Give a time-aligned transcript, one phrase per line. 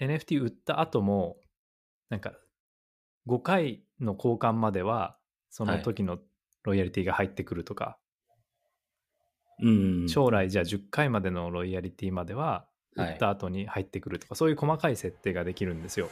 [0.00, 1.36] NFT 売った後も、
[2.10, 2.32] なんか、
[3.28, 5.16] 5回の交換までは、
[5.50, 6.18] その時の
[6.64, 7.98] ロイヤリティが入ってくるとか、
[9.60, 9.70] う
[10.04, 10.08] ん。
[10.08, 16.10] 将来じゃあ10回までのロイヤリティまでは、売はいった後に入ってくるとか、そういう細かい設定ができるんですよ。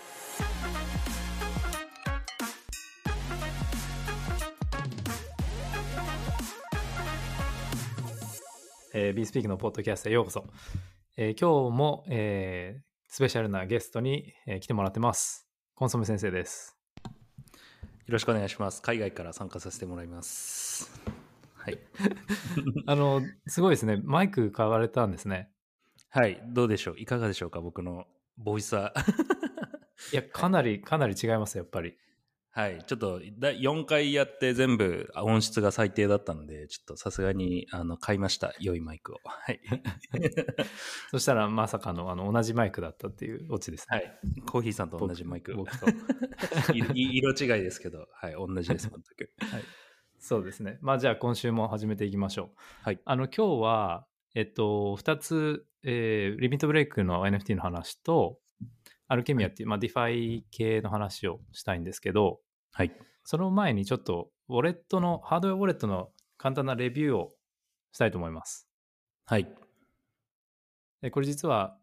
[8.94, 10.44] えー、BeSpeak のポッドキャストへようこそ。
[11.16, 15.46] えー今日も、えースペシャルなゲストに、えー来てもらってます。
[15.74, 16.78] コンソメ先生です。
[17.04, 17.10] よ
[18.08, 18.80] ろしくお願いします。
[18.80, 20.90] 海外から参加させてもらいます。
[21.52, 21.78] はい。
[22.88, 24.00] あの、すごいですね。
[24.02, 25.50] マイク買われたんですね。
[26.08, 26.42] はい。
[26.54, 26.94] どうでしょう？
[26.98, 27.60] いかがでしょうか？
[27.60, 28.06] 僕の
[28.38, 28.94] ボイスは。
[30.10, 31.98] いや、かなり、かなり違います、やっぱり。
[32.54, 32.84] はい。
[32.86, 38.52] ちょっとだ4回やって全部音質が最低だったので、ちょっとさすがにあの買いました。
[38.60, 39.16] 良いマイクを。
[39.24, 39.60] はい。
[41.10, 43.96] そしたら、まさかの、あの、同じマイクだったっていうオチですね。
[43.96, 44.42] はい。
[44.44, 45.54] コーヒーさんと同じマイク。
[45.54, 45.86] 僕と。
[46.74, 48.32] 色違いですけど、はい。
[48.32, 49.32] 同じです、全く。
[49.38, 49.62] はい。
[50.18, 50.78] そうですね。
[50.82, 52.58] まあ、じゃあ今週も始めていきましょう。
[52.82, 53.00] はい。
[53.06, 58.38] あの、今日は、えっと、2つ、えー Limit Break の NFT の話と、
[59.12, 62.40] アルケミアっていう、まあ、 DeFi 系の話をしたいんですけど、
[62.72, 62.92] はい。
[63.24, 67.30] その前にちょっと、ウォレットの、ハードウェアウォレットの簡単なレビューを
[67.92, 68.68] したいと思います。
[69.26, 69.46] はい。
[71.02, 71.76] でこれ実は、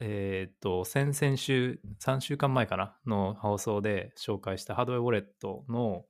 [0.00, 2.96] えーっと、先々週、3週間前かな？
[3.06, 6.06] の放送で紹介したハードウェアウォレットの、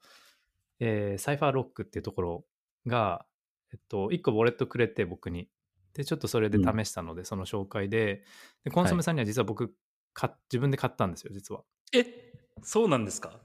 [0.78, 2.44] えーサイファーロックっていうところ
[2.86, 3.26] が、
[3.72, 5.48] えっと、1個ウォレットくれて僕に。
[5.94, 8.22] で、ちょっとそれで試したので、その紹介で、
[8.62, 9.74] で、コンソメさんには実は僕、
[10.12, 11.62] か自分で買ったんですよ、実は。
[11.92, 13.40] えそうなんですか？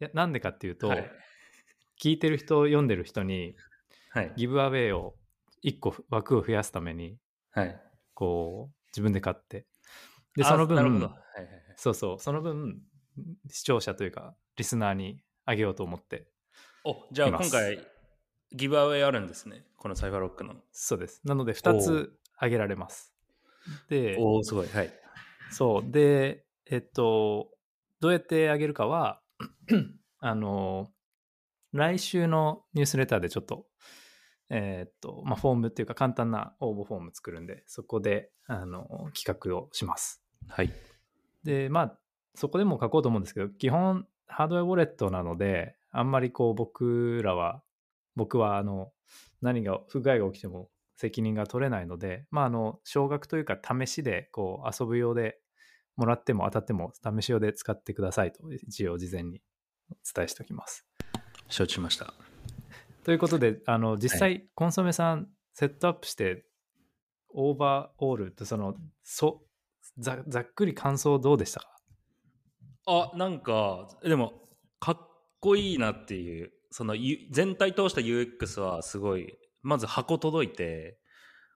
[0.00, 1.10] いや、なんでかっていうと、はい。
[2.02, 3.56] 聞いてる人、読んでる人に、
[4.10, 4.32] はい。
[4.36, 5.14] ギブアウェイを
[5.62, 7.18] 1個枠を増やすために、
[7.50, 7.80] はい。
[8.14, 9.66] こう、自分で買って。
[10.36, 10.76] で、あその分。
[10.76, 11.14] はいはいはい。
[11.76, 12.82] そうそう、その分、
[13.50, 16.28] 視聴者というか、リスナーにあげようと思って、
[16.84, 17.86] お、じゃあ今回、
[18.52, 19.66] ギブアウェイあるんですね。
[19.76, 20.54] このサイファーロックの。
[20.72, 21.20] そうです。
[21.24, 23.14] なので、2つあげられます。
[23.88, 24.68] で、おおすごい。
[24.68, 24.92] はい。
[25.50, 25.90] そう。
[25.90, 27.50] で、えっと、
[28.00, 29.20] どうやってあげるかは、
[30.20, 30.90] あの、
[31.72, 33.66] 来週のニュースレターでちょっと、
[34.48, 40.22] えっと、まあ、フォームっていうか簡単な応募フォーム作るんで、そこで、あの、企画をします。
[40.48, 40.72] はい。
[41.44, 41.98] で、まあ、
[42.34, 47.62] そこでも書こうと思うんですけど、基本、ハードウェアウォレットなので、あんまりこう、僕らは、
[48.14, 48.92] 僕は、あの、
[49.40, 55.38] 何が、不具合が起きても責任が取れないので、まあ、あの、少額というか、試しで、こう、遊ぶ用で、
[55.96, 59.40] もらっても当たっても、試し用で使ってくださいと、一応事前に
[59.90, 60.86] お伝えしておきます。
[61.48, 62.12] 承知しました。
[63.04, 66.44] ということで、あの、実際、コンソメさん、セットアップして、
[67.30, 68.74] オーバーオールと、その、
[69.04, 69.42] そ、
[69.98, 71.76] ざざっくり感想どうでしたか？
[72.86, 74.98] あ、なんか、でも、かっ
[75.40, 80.98] こいいなっていう、その、ゆ全体通した UX はすごい、まず箱届いて、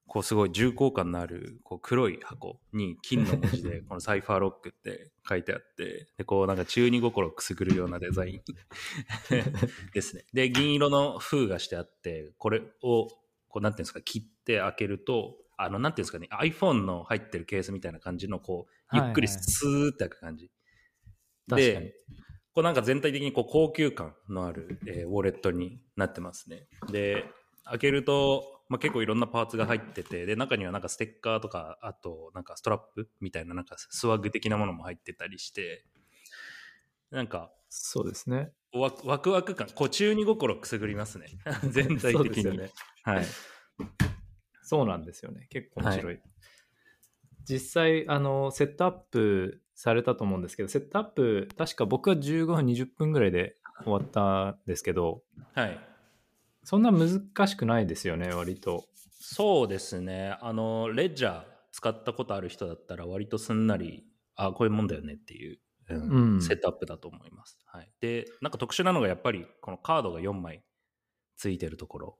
[0.06, 8.42] こうすごい重厚感のあるこう黒い箱に金の文字で このサイファーロックって書いてあってでこうなんか中二心くすぐるようなデザイン
[9.94, 13.06] ですねで銀色の封がしてあってこれを
[13.46, 20.50] こうなんていうんですか切って開けるとあのなんていうんですかね iPhone の入ってるケースみたいな感じのこうゆっくりはいはいスーって開く感じ、
[21.48, 21.92] 確かに。
[22.52, 26.66] こうなんか全体的にこう高級感のある、えーウォレットになってますね。
[26.90, 27.24] で、
[27.64, 35.84] 開けると、まあ、結構いろんなパーツが入ってて、で、中にはなんかステッカーとか、あとなんかストラップみたいななんかスワッグ的なものも入ってたりして、
[37.10, 38.52] なんかそうですね。
[38.72, 41.26] ワクワクワク感、こう中二心くすぐりますね。
[41.70, 42.58] 全体的に。
[42.58, 42.70] ね。
[43.02, 43.24] はい。
[44.62, 45.48] そうなんですよね。
[45.50, 46.20] 結構面白い。
[47.48, 55.89] 実際、あの、セットアップされたと思うんですけど、セットアップ、確か僕は15分、20分ぐらいで終わったんですけど、はい。
[56.70, 58.84] そんな難しくないですよね、割と。
[59.18, 60.36] そうですね。
[60.40, 64.04] あの、レッジャー使ったことある人だったら割とすんなり、
[64.36, 65.58] あ、こういうもんだよねっていう、
[65.88, 67.58] うんうんセットアップだと思います。
[67.66, 67.90] はい。
[68.00, 70.62] で、なんか特殊なのがやっぱりこのカードが4枚
[71.36, 72.18] ついてるところ。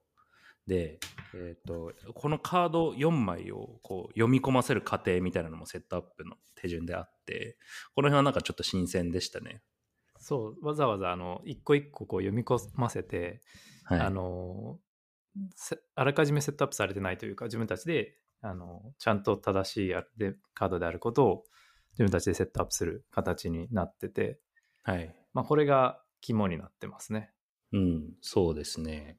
[0.67, 0.99] で、
[1.33, 7.55] えっ、と、このカード4枚をこう読み込ませる過程みたいなのもセットアップの手順であって、
[7.95, 9.61] この辺はなんかちょっと新鮮でしたね。
[10.19, 13.39] そう、わざわざ、あの、一個一個こう読み込ませて、
[13.91, 13.99] はい。
[13.99, 14.79] あの、
[15.55, 21.43] せあらかじめセットアップされてないというか、自分たちで、あの、ちゃんと正しいでカードであることを
[21.91, 24.39] 自分たちでセットアップする形になってて、
[24.83, 25.13] はい。
[25.33, 27.31] まあ、これが肝になってますね。
[27.73, 29.17] うん、そうですね。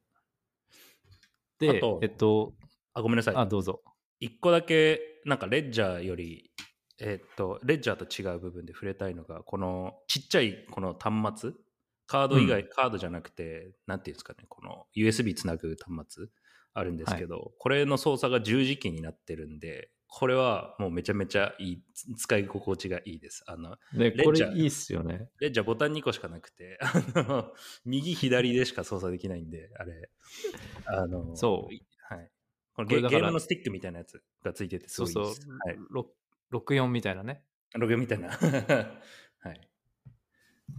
[1.58, 2.54] でえっと、
[2.94, 3.36] あ、ごめんなさい。
[3.36, 3.82] あ、どうぞ。
[4.20, 6.50] 一個だけ、なんかレッジャーより、
[6.98, 11.52] えっと、レッジャーと違う部分で触れたいのが、このちっちゃいこの端末、
[12.12, 16.26] カード以外、カードじゃなくて、なんていうんですかね、この USB つなぐ端末
[16.75, 21.82] あるんですけど、これの操作が十字キーになってるんで、これはもうめちゃめちゃいい、
[22.19, 23.44] 使い心地がいいです。
[23.47, 25.31] あの、で、レッジャーこれいいっすよね。
[25.41, 27.55] レッジャーボタン2個しかなくて、 あの
[27.87, 30.11] 右左でしか操作できないんで、あれ、
[30.85, 32.31] あの、そうはい。
[32.75, 35.25] このゲゲームのスティックみたいなやつがついてて、すそうそう。
[35.25, 35.31] は
[35.73, 35.79] い。。
[35.88, 36.12] ろ
[36.53, 37.43] 64みたいなね。
[37.73, 38.29] ログみたいな。
[38.37, 38.37] は
[39.44, 39.49] い。
[39.49, 39.69] はい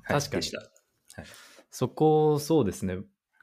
[0.06, 0.73] 確かにでした
[1.16, 1.26] はい。
[1.70, 2.98] そこ、そうですね。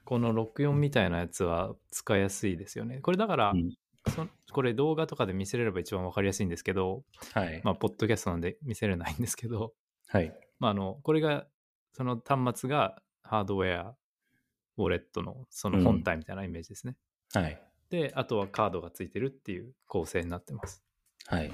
[0.05, 3.01] この64みたいなやつは使いやすいですよね。
[3.01, 3.71] これだから、うん
[4.09, 7.61] そこれ動画とかで見せれれば一番わかりやすいんですけど、はい。
[7.63, 9.75] まあ、ポッドキャストなんで見せれないんですけど、
[10.09, 10.33] はい。
[10.59, 11.47] まあ、あの、これが、
[11.93, 13.95] その端末がハードウェア、
[14.79, 16.97] ウォレットのその本体みたいなイメージですね。
[17.35, 17.61] はい。
[17.91, 20.83] で、あとはカードがついてるっていう構成になってます。
[21.27, 21.51] はい。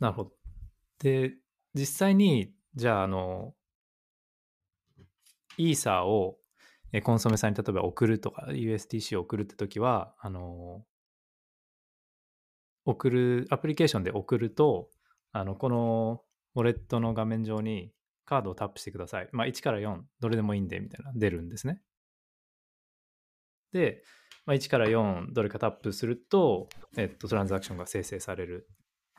[0.00, 0.32] なるほど。
[0.98, 1.34] で、
[1.74, 3.54] 実際に、じゃあ、あの、
[5.56, 6.38] イーサーを
[7.02, 10.84] コンソメさんに例えば送るとか、USDC を送るってときは、あの、
[12.84, 14.88] 送る、アプリケーションで送ると、
[15.32, 16.22] あの、この
[16.54, 17.92] ウォレットの画面上に
[18.24, 19.28] カードをタップしてください。
[19.32, 21.82] まあ、1から4、どれでもいいんで、みたいな、出るんですね。
[23.72, 24.02] で、
[24.46, 28.68] まあ、1から4、どれかタップすると、えっと、トランザクションが生成される。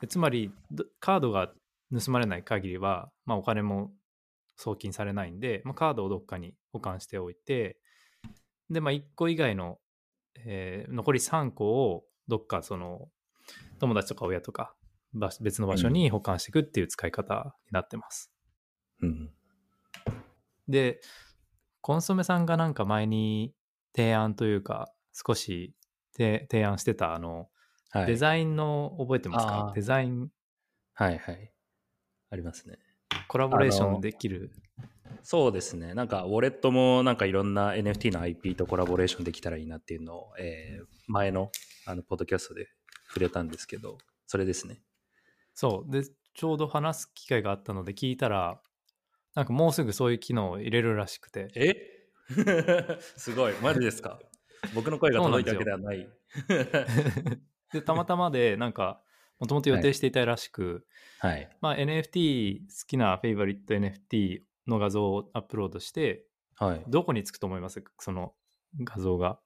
[0.08, 0.52] つまり、
[1.00, 1.52] カードが
[1.92, 3.92] 盗まれない限りは、まあ、お金も
[4.58, 7.78] 送金されないんで、まあ、カードをどっかに保管しておいて、
[8.68, 9.78] で、まあ、1個以外の、
[10.36, 13.08] えー残り3個をどっかその
[13.78, 14.74] 友達とか親とか
[15.40, 18.30] 別の場所に保管していくっていう使い方になってます。
[19.00, 19.30] うん。
[20.68, 21.00] で、
[21.80, 23.54] コンソメさんがなんか前に
[23.96, 25.74] 提案というか、少し
[26.16, 27.48] 提提案してたあの、
[27.90, 28.06] はい。
[28.06, 29.72] デザインの覚えてますか？
[29.74, 30.28] デザイン
[30.94, 31.52] はいはい。
[32.30, 32.78] ありますね。
[33.28, 34.50] コラボレーションできる。
[35.22, 35.94] そうですね。
[35.94, 41.50] なんか、ウォレットもなんかいろんな NFT の IP とコラボレーションできたらいいなっていうのを、えー前の
[41.86, 42.68] あのポッドキャストで
[43.08, 43.96] 触れたんですけど、
[44.26, 44.82] それですね。
[45.54, 45.90] そう。
[45.90, 46.02] で、
[46.34, 48.60] ちょうど話す機会があったので聞いたら、
[49.34, 51.48] なんかもうすぐそういう機能を入れるらしくて。
[51.54, 52.08] え？
[53.16, 53.54] すごい。
[53.62, 54.20] マジですか？
[54.74, 56.08] 僕の声が届いたわけではない。
[57.72, 59.00] で、たまたまで、なんか、
[59.38, 60.86] もともと予定していたらしく、
[61.20, 61.48] はい。
[61.60, 66.24] まあ NFT、好きなフェイバリット NFT の画像をアップロードして、
[66.56, 66.84] はい。
[66.88, 67.82] どこにつくと思います？
[67.98, 68.34] その
[68.84, 69.38] 画像が。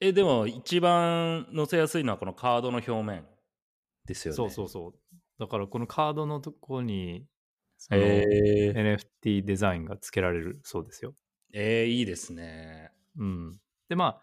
[0.00, 3.26] え、でも一番載せやすいのはこのカードの表面
[4.06, 4.36] ですよね。
[4.36, 4.92] そうそうそう。
[5.38, 7.26] だからこのカードのとこに、
[7.90, 11.14] NFT デザインがつけられるそうですよ。
[11.52, 12.90] えー、いいですね。
[13.16, 13.60] うん。
[13.88, 14.22] で、まあ、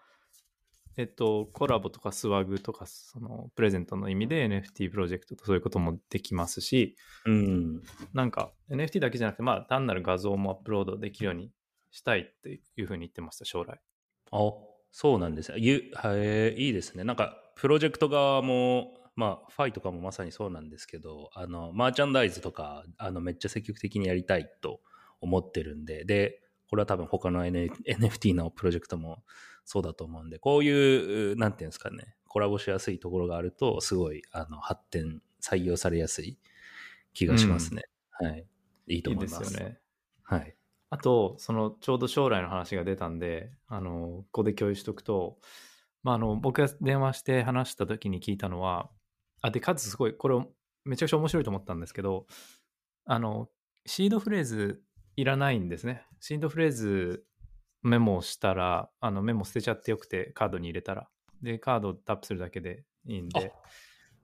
[0.97, 6.95] えっと、コラボとかスワグとか、その、プレゼントの意味で NFT プロジェクトとそういうこともできますし、
[7.25, 7.83] うん。
[8.13, 11.51] なんか NFT だけじゃなくて、まあ、単なる画像もアップロードできるように
[11.91, 13.79] したいっていうふうに言ってました、将来。
[14.31, 14.51] あ、
[14.91, 15.59] そうなんですね。
[15.59, 17.03] ゆはい、いいですね。
[17.03, 24.81] なんか、プロジェクト側も、まあ、ファイとかもまさにそうなんですけど、あの、マーチャンダイズとか、あの、めっちゃ積極的にやりたいと
[25.21, 29.23] 思ってるんで、で、これは多分他の、N、NFT のプロジェクトも
[29.65, 36.37] そうだと思うんで、こういう、なんていうんですかね、コラボしやすいところがあると、すごい、あの、発展、採用されやすい
[37.13, 37.83] 気がしますね。
[38.11, 38.45] はい。
[38.87, 39.39] いいといい思います。
[39.39, 39.79] ですよね。
[40.23, 40.55] はい。
[40.89, 45.39] あと、その、ちょうど将来の話が出たんで、あの、ここで共有しとくと、
[46.03, 48.89] まあ、あの、僕が電話して話した時に聞いたのは、
[49.41, 50.39] あ、で、かつすごい、これ
[50.85, 52.25] めちゃくちゃ面白いと思ったんですけど、
[53.05, 53.49] あの、
[53.85, 54.81] シードフレーズ
[55.17, 56.05] いらないんですね。
[56.19, 57.23] シードフレーズ
[57.83, 61.09] メモをしたら、あの、メモ捨てちゃってよくて、カードに入れたら。
[61.41, 63.53] で、カードをタップするだけでいいんで、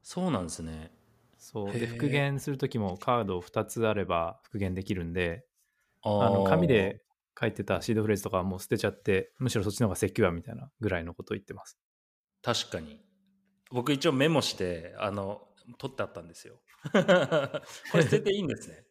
[0.02, 0.92] そうなんですね。
[1.38, 1.74] そう。
[1.74, 5.46] で、復元するときもカード2つあれば復元できるんで、
[6.02, 7.04] ああのー紙で
[7.40, 11.78] 書いてたシードフレーズとかはもう捨てちゃって、むしろそっちの方がセキュアみたいなぐらいのことを言ってます。
[12.42, 13.02] 確かに
[13.72, 15.48] 僕一応メモしてあの
[15.78, 16.60] 取ってあったんですよ
[16.92, 18.86] これ捨てていいんですね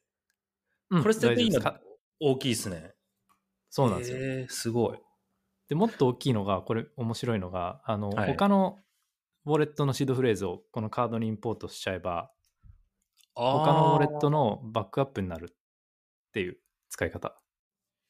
[0.90, 1.60] うんこれ捨てていいの
[2.22, 2.94] 大きいですね。
[3.68, 4.18] そうなんですよ。
[4.18, 4.48] えー。
[4.48, 4.98] すごい。
[5.68, 8.30] で、もっと大きいのが、これ面白いのが、あの、はい。
[8.32, 8.78] 他の
[9.44, 12.30] ウォレットのシードフレーズをこのカードにインポートしちゃえば、
[13.34, 15.54] 他のウォレットののバックアップになるっ
[16.32, 16.58] ていう
[16.90, 17.34] 使い方。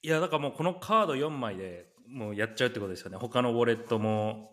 [0.02, 3.18] いやだからもうこのカード4枚でもうやっちゃうってことですよね。
[3.18, 4.50] 他のウォレットも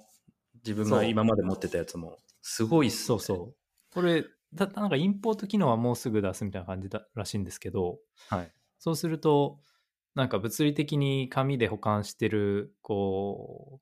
[0.64, 2.18] 自分が今まで持ってたやつも。
[2.42, 3.06] すごいっすね。
[3.08, 3.56] そうそう。
[3.94, 4.24] これ、
[4.54, 7.98] だなんかインポート機能はもうすぐ出すみたいな感じだらしいんですけど、
[8.30, 9.60] はいそうすると、
[10.16, 13.80] なんか物理的に紙で保管してる、こ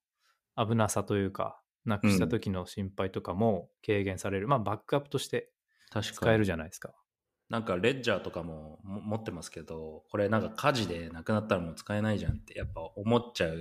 [0.57, 4.47] う、危なさというか、なくした時の心配とかも軽減される。
[4.47, 5.51] まあ、バックアップとして
[5.89, 6.93] 確か使えにるじゃないですか。
[7.49, 13.53] なんかレッジャーとかもも持ってますけどこれなんか火事でなくなったらもう使えないじゃんってやっぱ思っちゃう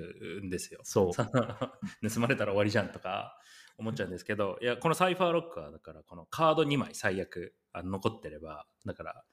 [0.42, 1.12] んですよそう。
[2.10, 3.38] 盗まれたら終わりじゃんとか
[3.78, 9.24] 思っちゃうんですけどいやこのサイファーロックはだからこのカード2枚最悪あの残ってればだから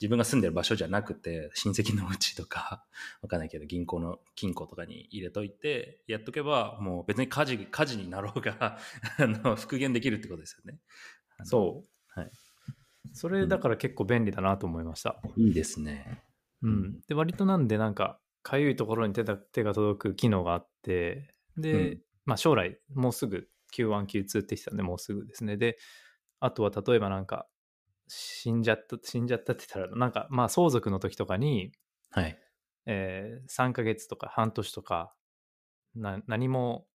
[0.00, 2.84] 自分が住んでる場所じゃなくて親戚のうちとか
[3.22, 8.78] わかんないけど銀行の金庫とかに入れといてやっとけばもう別に火事火事になろうが
[9.18, 10.80] あの復元できるってことですよね。
[11.44, 12.20] そう。
[12.20, 12.30] はい。
[13.12, 15.20] それだから結構便利だなと思いました。
[15.36, 16.22] いいですね。
[16.62, 17.00] うん。
[17.08, 25.56] で、割となんでなんか、かゆいところに手が手が届く機能があって、で、うんまあ将来、もうすぐ Q1、Q2 って言ってたんで、もうすぐですね。
[25.56, 25.78] で、
[26.40, 27.46] あとは例えばなんか、
[28.08, 31.72] 死んじゃった、死んじゃったって言ったら、なんか、まあ相続の時とかに、
[32.10, 32.38] はい。
[32.86, 35.12] えー3ヶ月とか半年とか
[35.96, 36.86] な何も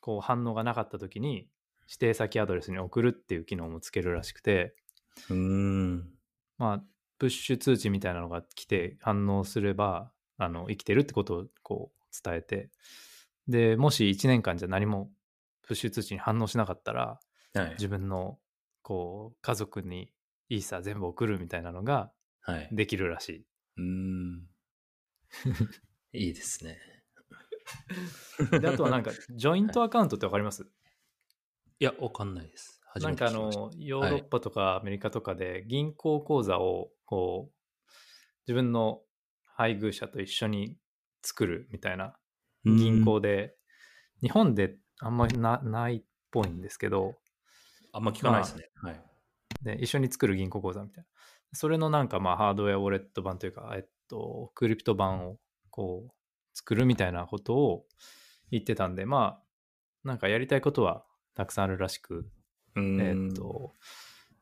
[0.00, 1.48] こう反応がなかった時に
[1.88, 4.74] 指定先アドレスに送るっていう機能もつけるらしくて
[5.28, 6.08] うーん。
[6.58, 6.84] まあ
[7.18, 12.70] プッシュ通知みたいなのが来て反応すればあの生きてるってことをこう伝えて
[13.48, 15.10] でもし1年間じゃ何も
[15.62, 17.18] プッシュ通知に反応しなかったら
[17.54, 17.70] はい。
[17.72, 18.38] 自分の
[18.82, 20.12] こう家族に
[20.48, 22.68] イーサー全部送るみたいなのがはい。
[22.72, 23.46] できるらしい。
[23.76, 24.48] うーん。
[26.12, 26.78] いいですね。
[28.60, 30.66] であとはなんか ジョイントアカウントってわかります？
[31.78, 32.80] いや、わかんないです。
[32.84, 37.90] 初なんかあめて聞きましたのヨーロッパとかアメリカとかで銀行口座をこう
[38.46, 39.02] 自分の
[39.54, 40.78] 配偶者と一緒に
[41.22, 42.16] 作るみたいな
[42.64, 43.56] 銀行で
[44.20, 47.14] 日本であんまりなないっぽいんですけど
[47.92, 48.70] あんま聞かないですね。
[48.74, 49.11] はい。
[49.62, 51.08] で一緒に作る銀行口座みたいな
[51.52, 55.36] それのなんかまあハードウェアウォレット版というかえっとクリプト版を
[55.70, 56.12] こう
[56.54, 57.84] 作るみたいなことを
[58.50, 59.42] 言ってたんでまあ
[60.04, 61.04] なんかやりたいことは
[61.34, 62.26] たくさんあるらしく
[62.76, 63.72] えーっ、と、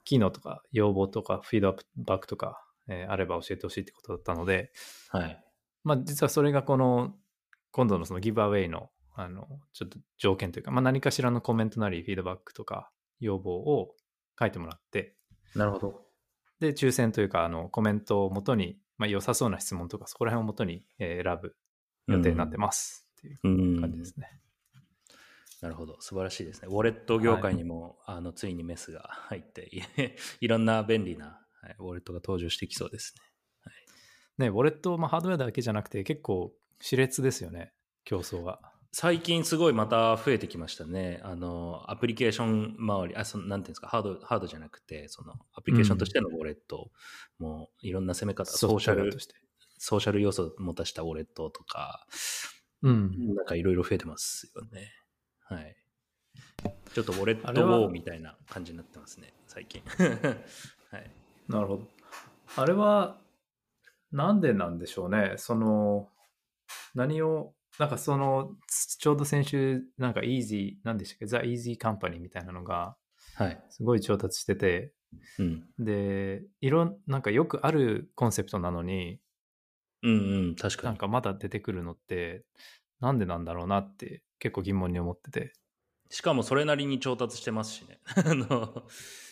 [0.05, 4.73] 機能とか要望とかフィードバックとか、えーあれば教えてほしいってことだったので、
[5.11, 5.45] はい。
[5.85, 7.15] まあ実はそれがこの、
[7.73, 13.95] 今度のそのギブアウェイの、あの、ちょっと条件というか、まあ何かしらのコメントなりフィードバックとか要望を
[14.41, 15.15] 書いてもらって、
[15.55, 16.07] なるほど。
[16.59, 21.57] で、抽選というか、あの、コメントをもとに、まあ良さそうな質問とか、そこら辺をもとに、えー選ぶ
[22.09, 24.41] 予定になってますっていううん感じですね。
[25.63, 26.01] なるほど。
[26.01, 26.69] 素晴らしいですね。
[26.71, 29.83] ウォレット業界にも、あのついにメスが入って、い
[30.41, 33.23] いろんな便利な、はい、ウォレットが登場してきそうですね。
[34.39, 38.70] ね、ウォレット、まあハードウェアだけじゃなくて結構熾烈ですよね、競争が。
[38.93, 41.21] 最近すごいまた増えてきましたね。
[41.23, 46.91] あの、アプリケーション周り、あ、その、なんていうんですか、ハード、ハードじゃなくて、その、アプリケーションとしてのウォレット、
[47.39, 49.13] もういろんな攻め方、ソーシャル。
[49.79, 52.07] ソーシャル要素を持たしたウォレットとか、
[52.83, 53.35] うん。
[53.35, 54.93] なんかいろいろ増えてますよね。
[55.45, 55.77] はい。
[56.93, 59.83] ちょっとウォレットウォーみたいな感じになってますね、最近。
[60.91, 61.11] はい。
[61.49, 61.89] なるほど。
[62.57, 63.19] あれは、
[64.13, 65.35] なんでなんでしょうね。
[65.37, 66.09] その、
[66.95, 72.95] 何を、なんかその、つちょうど先週、なんか Easy、なんでしたっけ、ザ・イージーカンパニーみたいなのが、
[73.37, 73.65] はい。
[73.71, 74.93] すごい調達してて、
[75.39, 75.65] うん。
[75.79, 79.19] で、いろん、なんかよくあるコンセプトなのに、
[80.03, 80.17] うんう
[80.51, 80.87] ん、確かに。
[80.89, 82.45] なんかまだ出てくるのって、
[83.01, 85.55] なんでなんだろうなって結構疑問に思ってて。
[86.11, 87.99] しかもそれなりに調達してますしね。
[88.15, 88.87] あの、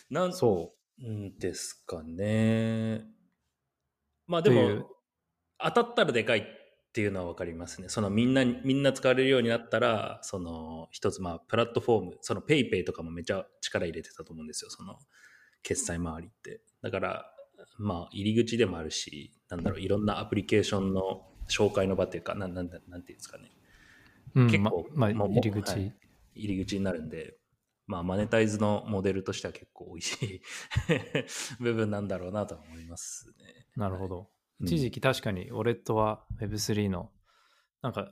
[0.09, 3.05] なんそうんですかね。
[4.25, 4.89] まあでも、
[5.59, 6.58] 当たったらでかい
[6.89, 7.89] っていうのは分かりますね。
[7.89, 14.71] そのみんな、みんな使われるようになったら、その一つ、まあ、プラットフォーム、その PayPay とかもめちゃ力入れてたと思うんですよ。
[14.71, 14.97] その
[15.61, 16.61] 決済周りって。
[16.81, 17.25] だから、
[17.77, 23.51] まあ、入り口でもあるし、なんだろう、いろんなアプリケーションの紹介の場っていうか、なんなんだなんていうんですかね。
[24.35, 24.41] う。
[24.41, 25.93] うん、結構ま、まあ、もう入り口、はい
[26.39, 27.35] 入り口になるんで、
[27.85, 30.41] まあ、マネタイズのモデルとしては結構美味しい
[31.59, 33.67] 部分なんだろうなとは思いますね。
[33.75, 34.29] なるほど。
[34.61, 37.11] うん一時期確かにウォレットは Web3 の
[37.81, 38.11] なんか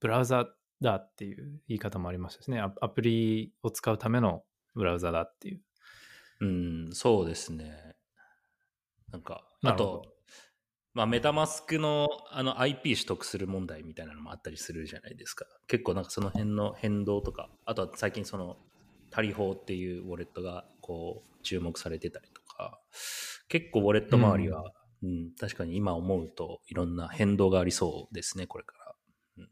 [0.00, 0.46] ブラウザ
[0.80, 2.58] だっていう言い方もありましたしね。
[2.60, 4.42] アアプリを使うための
[4.74, 5.60] ブラウザだっていう。
[6.40, 7.96] うん、そうですね。
[9.12, 10.14] なんか、あと、
[10.94, 15.44] まあ、メタマスクのあの IP 取得する問題みたいなのもあったりするじゃないですか。
[15.68, 18.56] 結構なんかその辺の変動とか、あとは最近その、
[19.10, 22.80] タリホーっていうウォレットがこう注目されてたりとか、
[23.48, 29.46] 結構ウォレット周りは、うん、確かに今思うといろんな変動がありそうですね、これから。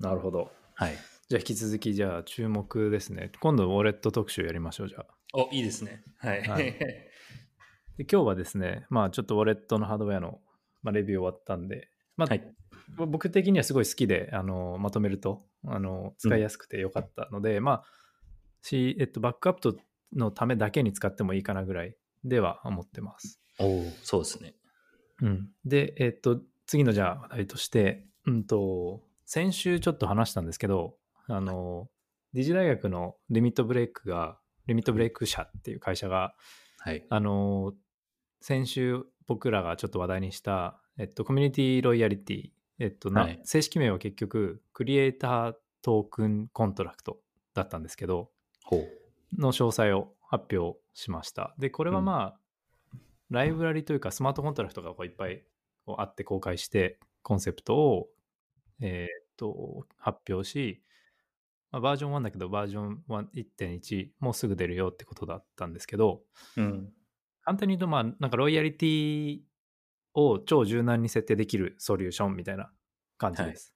[0.00, 0.50] なるほど。
[0.74, 0.94] はい。
[1.28, 3.30] じゃあ引き続きじゃあ注目ですね。
[3.40, 5.06] 今度ウォレット特集やりましょうじゃあ。
[5.34, 6.02] お、いいですね。
[6.18, 6.42] はい。
[6.42, 6.74] はい
[7.96, 10.40] で今日はですね、まあちょっとウォレットのハードウェアの、
[10.82, 12.54] まあ、レビュー終わったんで、まあ、はい
[12.96, 17.84] ぼ僕的にはすごい好きであのまとめるとあの使いやすくてよかったので、まあ
[18.62, 19.78] し、えっと、バックアップ
[20.14, 23.40] のためだけに使ってもいいかなぐらいでは思ってます。
[23.58, 24.54] おお、そうですね。
[25.22, 31.88] うん、で、えっと、次のじゃあ話題として、うんと、先週ちょっと話したんですけど、あの、
[32.32, 36.34] 理事大学のリミットブレイクが、リミットブレイク社っていう会社が、
[36.78, 37.06] はい。
[37.08, 37.74] あの、
[38.40, 47.18] 先週僕らがちょっと話題にした、えっと、コミュニティロイヤリティ、えっと、なはい正式名は結局、クリエイタートークンコントラクト
[47.54, 48.30] だったんですけど、
[48.64, 49.40] ほう。
[49.40, 51.54] の詳細を発表しました。
[51.58, 52.40] で、これはまあ、
[53.30, 55.42] ライブラリというかスマートコントラクトがこういっぱい
[55.84, 58.08] こうあって公開して、コンセプトを、
[58.80, 60.82] えと、発表し、
[61.70, 66.22] まあ、バージョン1だけど、バージョン1.1もうすぐ出るよってことだったんですけど、
[66.56, 66.92] うん。
[67.42, 69.40] 簡単に言うと、まあ、なんかロイヤリティ
[70.14, 72.70] を超柔軟に設定できるソリューションみたいな
[73.18, 73.74] 感じです。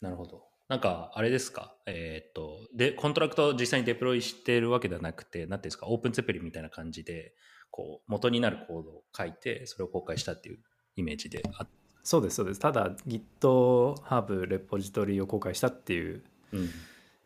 [0.00, 0.44] なるほど。
[0.68, 7.34] なんか、あれですか、えーっと、で、コントラクトを実際にデプロイしてるわけではなくて、なんていうんですか、 OpenZeppelin みたいな感じで、
[7.70, 10.58] こう、元になるコードを書いて、それを公開したっていう
[10.96, 11.68] イメージであっ
[12.08, 12.60] そうです、そうです。
[12.60, 16.22] ただ GitHub レポジトリを公開したっていう
[16.52, 16.70] うん。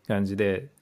[0.08, 0.72] 感じで、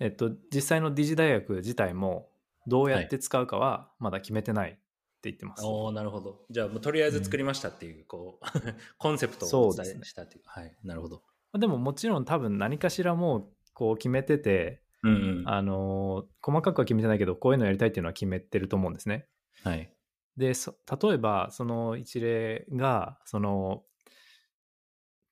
[0.00, 2.28] えっと、実際の理事大学自体も
[2.66, 4.80] どうやって使うかはまだ決めてないって
[5.24, 5.64] 言ってます。
[5.64, 6.40] おーなるほど。
[6.50, 8.44] じゃあ、もうとりあえず作りましたっていう、こう、
[8.98, 10.42] コンセプトをお伝えしたっていう。
[10.46, 10.76] はい。
[10.82, 11.22] なるほど。
[11.56, 15.48] でももちろん多分何かしらもうこう決めてて、うんうん。
[15.48, 19.26] あのー細かくは決めてないけどこういうのやりたいっていうのは決めてると思うんですね。
[19.62, 19.90] はい。
[20.36, 23.84] でそ例えばその一例がその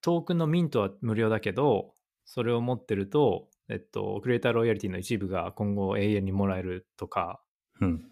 [0.01, 7.41] トークンのミントは無料だけどそれを持ってると、えっと、クリエイターロイヤリティの一部が今後永遠にもらえるとか
[7.81, 8.05] うん。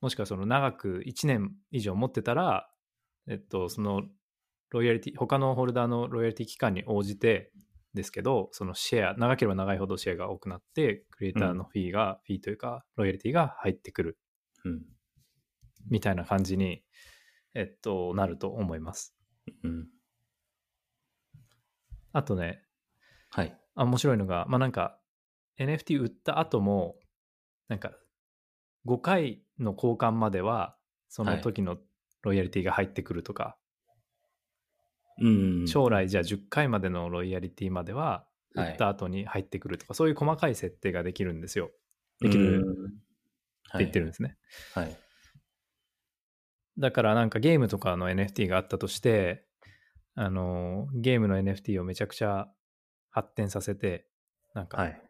[0.00, 2.68] もしくはその長く1年以上持ってたら、
[3.28, 4.02] えっと、その
[4.70, 7.50] ロイヤリティ、他のホルダーのロイヤリティ期間に応じて
[7.96, 14.18] ですけど、そのシェア、長ければ長いほどシェアが多くなって、クリエイターのフィーが、フィーというか、ロイヤリティが入ってくる
[14.64, 14.82] うん。
[15.90, 16.84] みたいな感じに、
[17.54, 19.16] えっと、なると思います。
[19.64, 19.88] うん。
[22.12, 22.62] あとね、
[23.30, 23.58] はい。
[23.74, 24.98] あ面白いのが、まあなんか、
[25.58, 26.96] NFT 売った後も、
[27.68, 27.92] なんか、
[28.86, 30.76] 5回の交換までは、
[31.08, 31.78] その時の
[32.22, 33.58] ロイヤリティが入ってくるとか、
[35.20, 35.68] うん。
[35.68, 41.70] 将来じゃあ10回までのロイヤリティまでははい売った後に入ってくるとか、そういう細かい設定ができるんですよ。
[42.20, 44.36] できるって言ってるんですね。
[44.72, 44.84] はい。
[44.84, 44.98] はい。
[46.78, 49.44] だからなんかゲームとかの NFT があったとして、
[50.14, 52.48] あの、ゲームの NFT をめちゃくちゃ
[53.10, 54.06] 発展させて、
[54.54, 55.02] なんか、はい。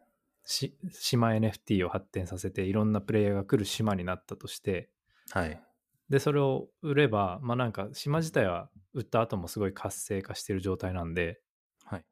[0.48, 4.90] し島 NFT を発展させていろんなプレイヤーが来る島になったとして、
[5.30, 5.60] はい。
[6.08, 11.40] で、それを売れば、まあなんか島自体は売った後もすごい活性化してる状態なんで、
[11.84, 12.04] はい。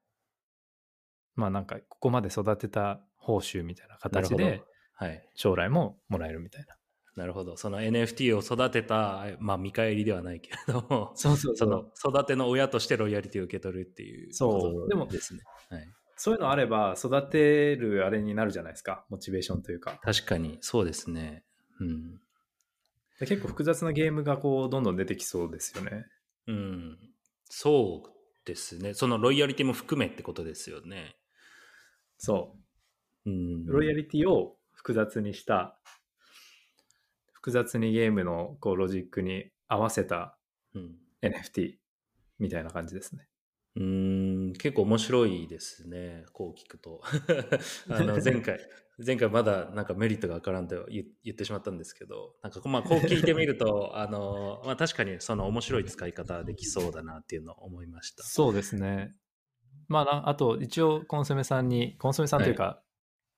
[1.37, 4.63] まあなんかここまで育てた報酬みたいな形で。
[4.97, 5.29] はい。
[5.35, 6.77] 将来ももらえるみたいな。
[7.17, 7.57] なるほど。
[7.57, 15.43] その NFT を育てた、まあ見返りではないけれども、 そうそうその育ての親としてロイヤリティを受け取るっていうそうことでもですね。
[15.71, 15.89] はい。
[16.17, 19.05] そういうのあれば育てるあれになるじゃないですか。
[19.09, 19.99] モチベーションというか。
[20.03, 21.45] 確かに、そうですね。
[21.81, 22.21] うん。
[23.21, 26.07] で結構複雑なゲームがこうどんどん出てきそうですよね。
[26.47, 26.99] うん。
[27.45, 28.11] そう
[28.45, 28.95] ですね。
[28.95, 31.17] そのロイヤリティも含めってことですよね。
[32.19, 32.57] そ
[33.25, 33.33] うう。
[33.33, 33.67] ん。
[33.67, 35.79] ロイヤリティを複雑にした、
[37.33, 40.37] 複雑にゲームのこうロジックに合わせた
[40.75, 41.75] うん NFT
[42.39, 43.29] みたいな感じですね。
[43.77, 47.03] うーん結構面白いですね、こう聞くと。
[47.89, 48.59] あの前回、
[49.05, 58.23] 前回まだなんかメリットがわからんと言言ってしまったんですけど、なんかこうまあこう聞いてみると、 あのまあ、確かにその面白い使い方できそうだなっていうのを思いました。
[58.23, 59.15] そうですね。
[59.89, 62.83] まあな、あと一応コンソメさんに、コンソメさんというか、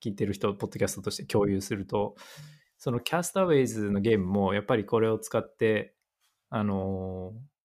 [0.03, 2.17] 聞いてる人、ポッドキャストとして共有すると、
[2.77, 5.95] そのキャスターウェイズのゲームもやっぱりこれを使って、
[6.51, 7.57] あのー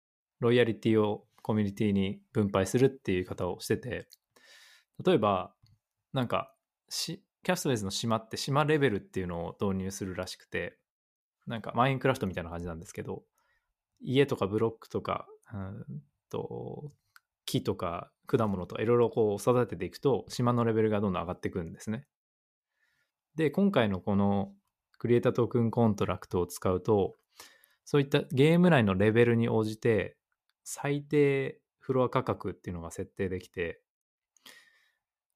[0.41, 4.08] ロイヤリティをコミュニティに分配するっていう方をしてて、
[5.06, 5.54] 例えば、
[6.13, 6.54] なんか、
[6.89, 10.77] しキャスターウェイズの島って島レベルっていうのを導入するらしくて、
[11.47, 13.23] なんかマインクラフトみたいな感じなんですけど、
[13.99, 15.86] 家とかブロックとか、うん
[16.30, 16.91] と
[17.45, 22.08] 木とか果物とかいろいろこう育てていくと島のレベルがどんどん上がっていくんですね。
[23.36, 24.54] で、今回のこの
[24.97, 27.17] クリエイタートークンコントラクトを使うと、
[27.84, 30.15] そういったゲーム内のレベルに応じて
[30.63, 33.82] 最低フロア価格っていうのが設定できて、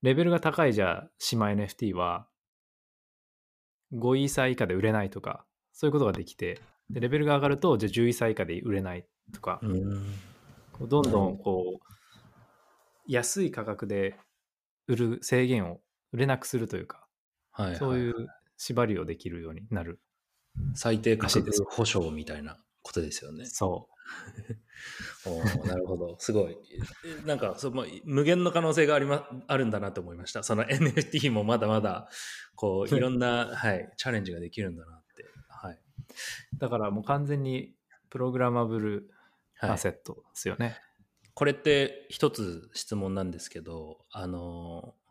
[0.01, 2.27] レベルが高いじゃあ島 NFT は
[3.93, 11.95] 5イーサー以下で売れないとか、そういうことができて、でレベルが上がるとじゃあ10イーサー以下で売れないとか、うーんどんどんこう
[13.07, 14.17] 安い価格で
[14.87, 15.79] 売る制限を
[16.11, 17.07] 売れなくするというか、
[17.51, 17.75] はいはい。
[17.77, 18.27] そういう
[18.57, 19.99] 縛りをできるようになる
[20.73, 23.45] 最低価格保証みたいなことですよね。
[23.45, 23.89] そ
[25.25, 26.15] おーなるほど。
[26.19, 26.57] すごい。
[27.05, 30.43] えなんかその、無限の可能性があり、ま、あるんだなと思いました。
[30.43, 32.09] その NFT もまだまだ、
[32.55, 35.25] こう、いろんな、はい、チャレンジができるんだなって。
[35.49, 35.75] はい。
[35.75, 35.79] う。
[36.59, 37.75] だからもう完全に
[38.09, 39.09] プログラマブル
[39.55, 40.79] はいアセットですよね。
[41.33, 45.05] これって一つ質問なんですけど、あのー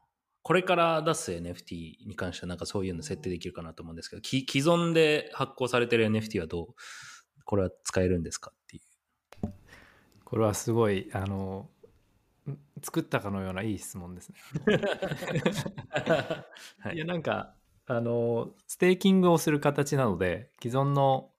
[0.47, 6.67] これから出す NFT に関してはなんかそういうの設定できるかなと思うんですけど、き既存で発行されてる NFT はどう、
[7.47, 8.53] これは使えるんですか？
[10.35, 11.71] これはすごい、あの、
[12.51, 14.37] ん作ったかのようないい質問ですね。
[16.81, 17.55] はいいや、なんか、
[17.87, 21.31] あの、ステーキングをする形なので、既存の、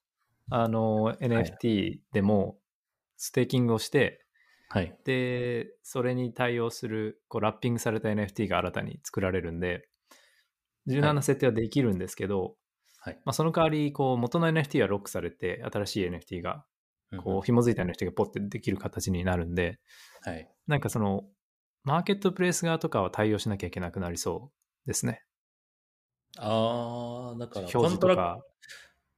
[0.50, 2.58] あの、NFT でも、
[3.18, 4.26] ステーキングをして、
[4.70, 4.98] はい。
[5.04, 9.90] で、それに対応する、こう、ラッピングされた NFT が新たに作られるんで、
[10.88, 12.56] 柔軟な設定はできるんですけど、
[13.00, 13.16] はい。
[13.26, 16.64] まあ、その代わり、こう、元の NFT はロックされて、新しい NFT が、
[17.18, 19.80] こう、う紐づいた NFT がポッてできる形になるんで、
[20.28, 20.50] ん、はい。
[20.68, 21.24] なんかその、
[21.84, 24.52] マーケットプレイス側とかは対応しなきゃいけなくなりそ
[24.86, 25.24] うですね。
[26.38, 28.40] ああ、だから表コントラ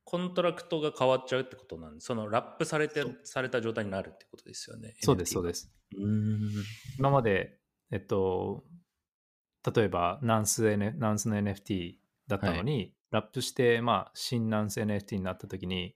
[0.03, 4.95] コントラクトが変わっちゃうってことなんで、そのラップされてされた状態になるってことですよね。
[5.01, 5.47] そうです、そうす。
[5.47, 5.71] です。
[6.97, 7.59] 今まで、
[7.91, 8.63] えっと、
[9.75, 11.95] 例えば、 Nouns、N、Nouns の NFT
[12.27, 15.95] だったのに、ラップして、まあ、新 Nouns NFT になった時に、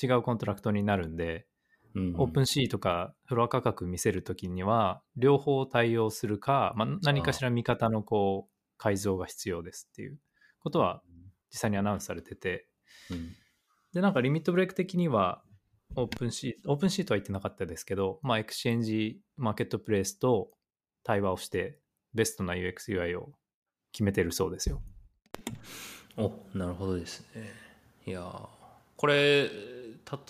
[0.00, 1.46] 違うコントラクトになるんで、
[1.94, 10.18] うん OpenSea とかフロア価格見せるときには、両方対応するか、まあ、何かしら見方のこう改造が必要ですっていう。
[10.66, 11.00] ことは
[11.50, 12.66] 実際にアナウンスされてて、
[13.10, 13.32] うん。
[13.94, 15.42] で、なんか Limit Break 的には、
[15.94, 20.50] OpenSea と、OpenSea とは言ってなかったですけど、まあ、エクスチェンジマーケットプレイスと
[21.04, 21.78] 対話をして、
[22.14, 23.32] ベストな UX、UI を
[23.92, 24.82] 決めてるそうですよ。
[26.16, 27.52] おなるほどですね。
[28.06, 28.48] いやー
[28.96, 29.48] これ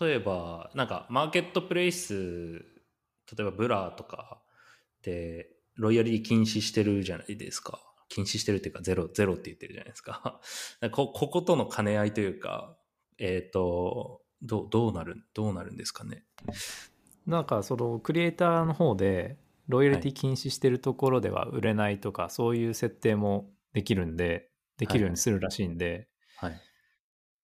[0.00, 2.54] 例えばなんかマーケットプレイス
[3.34, 4.40] 例えばブラとか
[5.02, 7.80] でロイヤリティ禁止してるじゃないですか。
[8.08, 10.40] 禁止してるっていうかゼロゼロって言ってるじゃないですか。
[10.92, 12.78] ここことの兼ね合いというか
[13.18, 16.24] えっ、とどうどうなるどうなるんですかね。
[17.26, 26.60] なんかそのクリエイターの方で、ロイヤリティ禁止してるところでは売れないとか、そういう設定もできるんで、できるようにするらしいんで、はい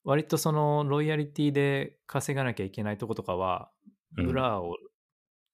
[0.04, 3.70] 割とそのロイヤリティで稼がなきゃいけないとことかは、
[4.16, 4.26] うん。
[4.26, 4.76] ブラを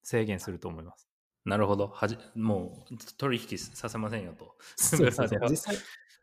[0.03, 1.09] 制限すると思います。
[1.45, 1.89] なるほど。
[1.89, 4.57] はじもう取引させませんよと。
[4.77, 5.77] そうそうそ 実際、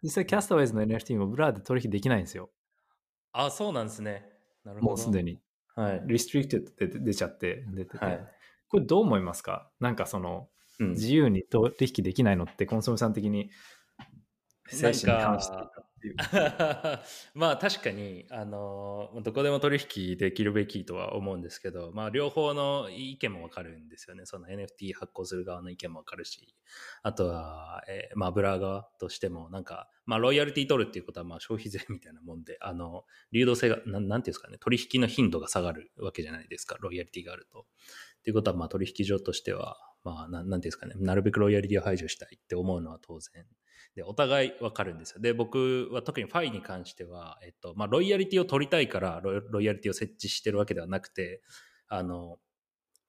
[0.03, 2.51] 実際キャスターウェイズの NFT もブラで取引できないんですよ。
[3.31, 4.29] あそうなんですね。
[4.63, 4.89] なるほど。
[4.91, 5.39] もうすでに。
[5.75, 8.05] はい、restricted って出ちゃって、出てて。
[8.05, 8.27] はい。
[8.69, 9.71] これどう思いますか？
[9.79, 10.89] なんかその、うん。
[10.91, 13.49] 自由に取引できないのってコンソメさん的に
[14.67, 15.57] 精神に関して
[16.05, 16.15] ていう。
[17.33, 24.25] まあ確かに、あのどこでも取引できるべきとは思うんですけど、まあ両方の意見もわかるんですよね。
[24.25, 26.55] その NFT 発行する側の意見もわかるし、
[27.01, 37.65] あとは、えーまあ Blur 側としてもなんか、まあロイヤリティ取るっていうことはまあ消費税みたいなもんで、あの、流動性が、なんなんていうんですかね、取引の頻度が下がるわけじゃないですか、ロイヤリティがあると。
[38.19, 43.45] っていうことはまあ取引所としては、まあなんていうんですかね、なるべくロイヤリティを排除したいって思うのは当然
[43.95, 45.21] で、お互い分かるんですよ。
[45.21, 51.41] で、僕は特にファイに関しては、えっと、まあ、ロイヤリティを取りたいからロイ、ロイヤリティを設置してるわけではなくて、
[51.87, 52.37] あの、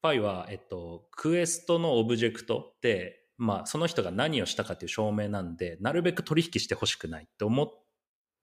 [0.02, 7.66] ファイは、えっと、クエストのオブジェクトって、まあ、その人が何をしたかっていう証明なんで、なるべく取引してほしくないって思っ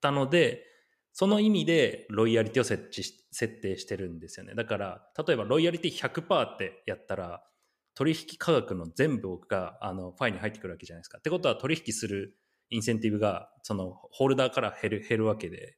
[0.02, 0.66] たので、
[1.13, 4.54] その意味でロイヤリティを設置し、設定してるんですよね。
[4.54, 7.44] だから、例えばロイヤリティ100%ってやったら、
[7.96, 11.20] 取引価格の全部があのファイに入ってくるわけじゃないですか。
[11.20, 12.36] ってことは取引する
[12.70, 15.78] インセンティブがそのホルダーから減る減るわけで。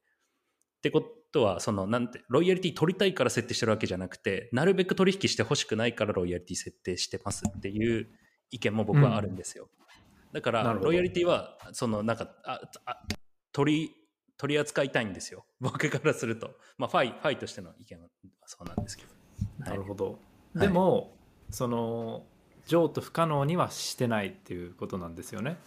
[0.77, 8.07] ってことはそのなんてロイヤリティ取りたいから設定してるわけじゃなくてなるべく取引してほしくないからロイヤリティ設定してますっていう
[8.51, 9.67] 意見も僕はあるんですよ。
[10.31, 13.01] だからロイヤリティはそのなんかああ
[13.51, 13.91] 取り
[14.37, 15.45] 取り扱いたいんですよ。
[15.59, 16.55] 僕からすると。
[16.77, 18.09] まあファイファイとしての意見は
[18.45, 19.09] そうなんですけど。
[19.09, 19.15] はい
[19.59, 20.19] なるほど。
[20.55, 21.14] いでも、
[21.49, 22.25] その、
[22.67, 25.57] 譲渡不可能にはしてないっていうことなんですよね。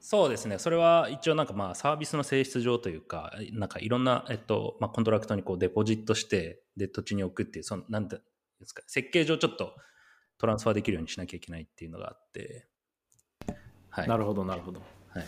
[0.00, 0.58] そうですね。
[0.58, 8.24] それは一応なんかまあサービスの性質上というか、なんかいろんな、えっと、まあコントラクトにこうデポジットして、で土地に置くっていう、その、なんていうん
[8.60, 9.74] ですか、設計上ちょっと
[10.38, 12.68] トランスファーできるようにしなきゃいけないっていうのがあって、
[13.90, 14.08] はい。
[14.08, 14.80] なるほど、なるほど。
[15.08, 15.26] はい。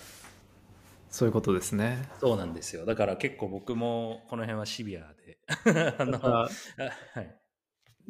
[1.11, 2.09] そういうことですね。
[2.21, 2.87] そうなんですよ。
[2.87, 5.39] だから結構僕もこの辺はシビアで、
[5.99, 6.49] あの、は
[7.17, 7.40] い。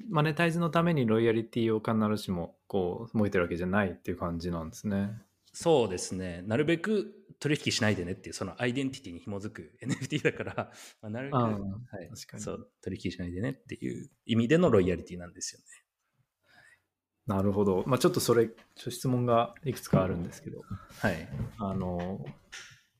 [0.08, 5.10] マネタイズのためにロイヤリティを必ずしもこう設けてるわけじゃないっていう感じなんですね。
[5.52, 6.42] そうですね。
[6.46, 10.70] なるべく取引しないでねっていう、そのアイデンティティに紐づく NFT だから、
[11.02, 15.66] まあ、なるべく、あはいあ確かにそう、取引しないでねっていう意味でのロイヤリティなんですよね。
[17.26, 17.84] なるほど。
[17.86, 20.62] まあちょっとそれ、質問がいくつかあるんですけど、
[20.98, 21.28] はい。
[21.58, 22.24] あの、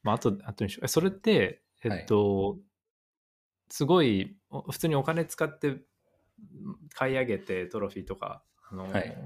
[0.03, 0.85] まああと、あとにしよう。
[0.85, 2.59] えそれって、えっと、
[3.71, 5.81] すごい、お普通にお金使って
[6.95, 9.17] 買い上げてトロフィーとか、あの、はい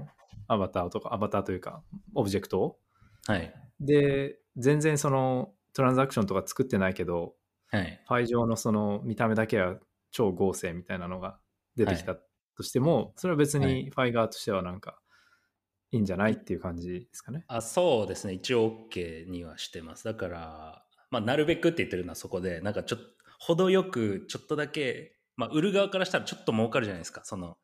[0.47, 2.61] アバターとか、アバターというか、オブジェクト？
[2.61, 2.79] を
[3.25, 3.51] はい。
[3.79, 7.33] で、全然そのトランザクションとか作ってないけど、
[7.71, 7.99] はい。
[8.07, 9.77] ファイ上のその見た目だけは
[10.11, 11.39] 超豪勢みたいなのが
[11.75, 14.99] 出てきたとしても、それは別はいにファイ側としてはなんか
[15.91, 17.43] いいんじゃないっていう感じですかね。
[17.47, 18.33] あそうですね。
[18.33, 20.03] 一応 OK にはしてます。
[20.03, 23.05] だから、まあ、なるべくって言ってるのはそこで、なんかちょっと、
[23.39, 27.21] 程よくちょっとだけ、まあ、売る側からしたらちょっと儲かるじゃないですか。
[27.23, 27.57] その、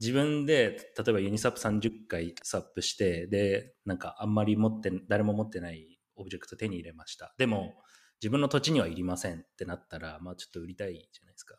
[0.00, 7.34] 自分で、例えばユニサップ30回サップして、で、なんかあんまり持って、誰も持ってないオブジェクト手に入れました。
[7.38, 7.74] でも、
[8.20, 11.58] 自分の土地にはいりませんってなったら、まあちょっと売りたいじゃないですか。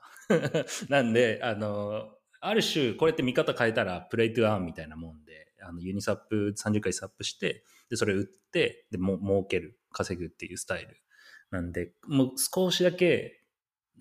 [0.89, 2.09] なんで、あの、
[2.41, 11.01] ある種、これって見方変えたら、プレイトゥアーンみたいなもんで、あのユニサップ30回サップして、で、それ売って、で、も儲ける、稼ぐっていうスタイル。
[11.51, 13.44] なんで、もう少しだけ、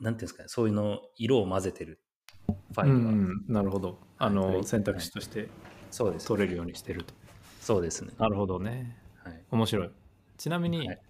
[0.01, 2.01] なんていうんですかね、そういうの、色を混ぜてる、
[2.47, 3.13] ファイうルは。
[3.13, 4.01] ん、なるほど。
[4.19, 5.49] あはいの、選択肢として
[5.91, 6.27] そうです。
[6.27, 7.15] 取れるようにしてると。
[7.61, 8.13] そうですね。
[8.19, 8.99] なるほどね。
[9.23, 9.43] はい。
[9.51, 9.91] 面白い。
[10.37, 11.01] ちなみに、はい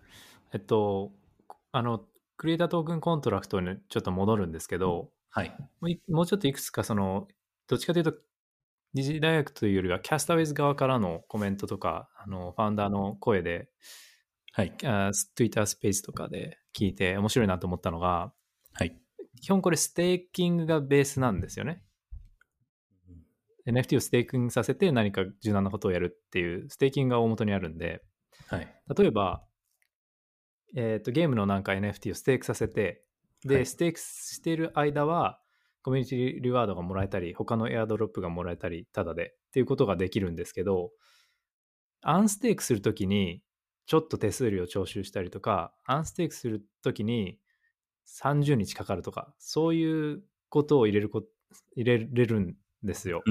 [0.52, 1.12] えっと、
[1.72, 2.04] あの、
[2.36, 5.50] クリエイタートークンコントラクトにちょっと戻るんですけど、はい。
[5.80, 7.26] もういもうちょっといくつかその、
[7.66, 8.14] どっちかというと、
[8.92, 13.68] 二次大学というよりは、 Castaways 側からのコメントとか、あの、ファウンダーの声で、
[14.52, 14.72] はい。
[14.84, 18.32] あ Twitter スペースとかで聞いて面白いなと思ったのが、
[18.74, 18.96] はい。
[19.40, 21.82] 基本これステーキングがベースなんですよね。
[23.66, 28.02] NFT をステーキングさせて何か柔軟なことをやるっていうステーキングが大元にあるんで、
[28.48, 28.82] はい。
[28.96, 29.42] 例えば、
[30.76, 33.04] えっ、と、ゲームのなんか NFT をステークさせて、
[33.44, 35.40] で、はいステークしている間は、
[35.82, 40.90] コミュニティリワードがもらえたり、他のエアドロップがもらえたり、ただでっていうことができるんですけど、
[42.02, 43.42] アンステークするときに、
[43.86, 47.38] ちょっと手数料徴収したりとか、アンステークするときに
[48.06, 51.24] 30日かかるとか、そういうことを入れるこ
[51.76, 53.22] 入れれるんですよ。
[53.26, 53.30] う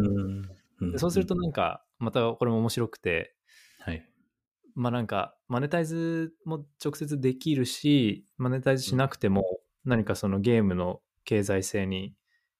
[0.85, 0.91] ん。
[0.91, 3.35] でそうするとなんか、またこれも面白くて、
[3.79, 4.05] はい。
[4.75, 12.15] まあなんか、マネタイズも直接できるし、マネタイズしなくても何かそのゲームの経済性に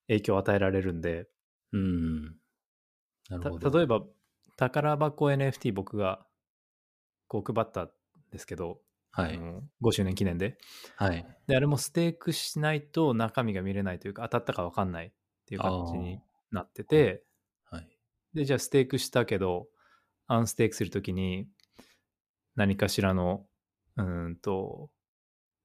[0.08, 1.28] 影響を与えられるんで、
[1.72, 2.24] うん。
[3.30, 3.72] なるほど。
[3.72, 4.04] た例えば、
[4.56, 6.26] 宝箱 NFT 僕が
[7.28, 7.90] こう配ったん
[8.32, 8.80] ですけど、
[9.14, 9.36] はい。
[9.36, 10.58] あの5周年記念で。
[10.96, 11.26] はい。
[11.48, 15.12] で、あれもステークしないと中身が見れないというか、当たったか分かんないっ
[15.46, 16.20] ていう感じに
[16.52, 17.24] なってて、
[17.70, 17.88] はい。
[18.34, 19.68] で、じゃあステークしたけど、
[20.28, 21.48] アンステークするときに
[22.56, 23.46] 何かしらの、
[23.98, 24.90] うーんと、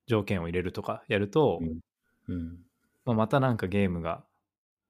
[0.06, 1.80] 条件を入れるとかやると、うん
[2.28, 2.58] うん。
[3.04, 4.24] まあ、またなんかゲームが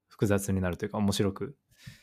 [0.09, 1.57] 複雑になるというか面白く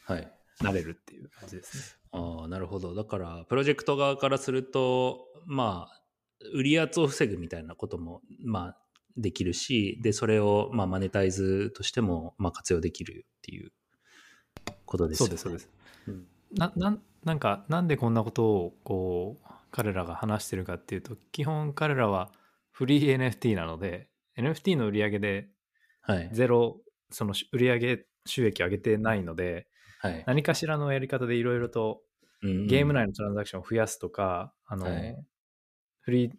[0.05, 0.31] はい。
[0.61, 1.83] なれるっていう感じですね。
[2.13, 2.95] ああ、なるほど。
[2.95, 6.04] だから、プロジェクト側からすると、まあ、
[6.53, 8.77] 売り圧を防ぐみたいなことも、まあ、
[9.17, 13.71] できるし、で、それを、まあ、マネタイズとしても、まあ、活用できるっていう
[14.85, 15.37] ことですよね。
[15.37, 15.77] そうです、そう
[16.07, 16.07] です。
[16.07, 16.27] うん
[16.57, 22.31] な、なん、なんか、なんでこんなことを、こう、彼らが話してるかっていうと、基本彼らは
[22.71, 25.49] フリー NFT なので、NFT の売り上げで
[26.07, 26.29] はい。
[26.31, 29.67] ゼロ、その売り上げ収益を上げてないので、
[29.99, 30.23] はい。
[30.27, 32.01] 何かしらのやり方でいろいろと
[32.43, 35.25] うんゲーム内のトランザクションを増やすとか、あの、はい
[36.05, 36.31] フリー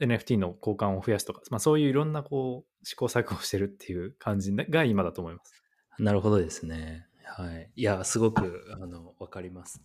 [0.00, 5.54] NFT の交換を増やすとか、まあ、そういういろんなこう試行錯誤してるっていう感じが今だと思います。
[5.98, 7.06] なるほどですね。
[7.24, 7.70] はい。
[7.74, 9.82] いや、すごく、あの、わかります。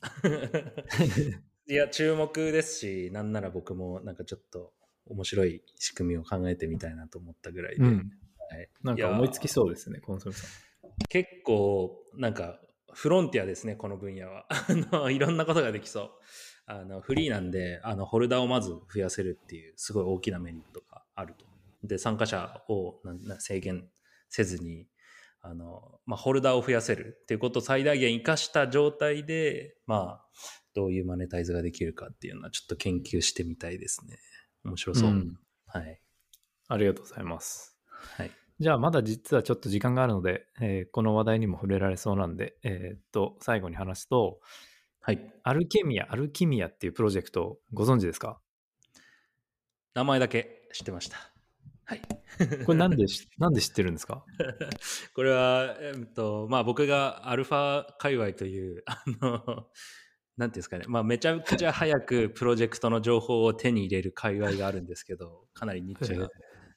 [1.70, 4.74] いや、注目ですし、なんなら僕も、なんかちょっと、
[5.06, 8.12] 面白い仕組みを考えてみたいなと思ったぐらいで、うん。
[8.50, 10.50] はい、なんか思いつきそうですね、コンソメさん。
[11.08, 12.60] 結構、なんか、
[12.94, 14.48] フロンティアですね、この分野は。
[15.12, 16.12] いろんなことができそう。
[16.68, 21.46] あの、フリーなんで、あの、ホルダーをまず増やせるっていう、すごい大きなメリットがあると。
[21.84, 23.00] で、参加者を
[23.40, 23.90] 制限
[24.30, 24.88] せずに、
[25.42, 30.26] あの、まあ、ホルダーを増やせるっていうことを最大限活かした状態で、まあ、
[30.74, 34.18] どういうマネタイズができるかっていうのはちょっと研究してみたいですね。
[34.66, 35.10] 面白そう。
[35.10, 36.02] うんはい。
[36.70, 37.78] ありがとうございます。
[38.18, 38.32] はい。
[38.60, 44.40] じゃあまだ実はちょっと時間があるので、えーこの話題にも触れられそうなんで、えーっと、最後に話すと、
[45.08, 45.34] はい。
[45.44, 48.42] アルケミア、アルキミアっていうプロジェクトご存知ですか？
[49.94, 51.16] 名前だけ知ってました。
[51.86, 52.02] はい。
[52.66, 54.26] これなんでし、 なんで知ってるんですか？
[55.16, 59.70] これは、えっと、まあ僕がアルファ界隈という、あの、
[60.36, 66.30] なんていうんですかね、まあ、めちゃくちゃ早くプロジェクトの情報を手に入れる界隈があるんですけど、かなりニッチな。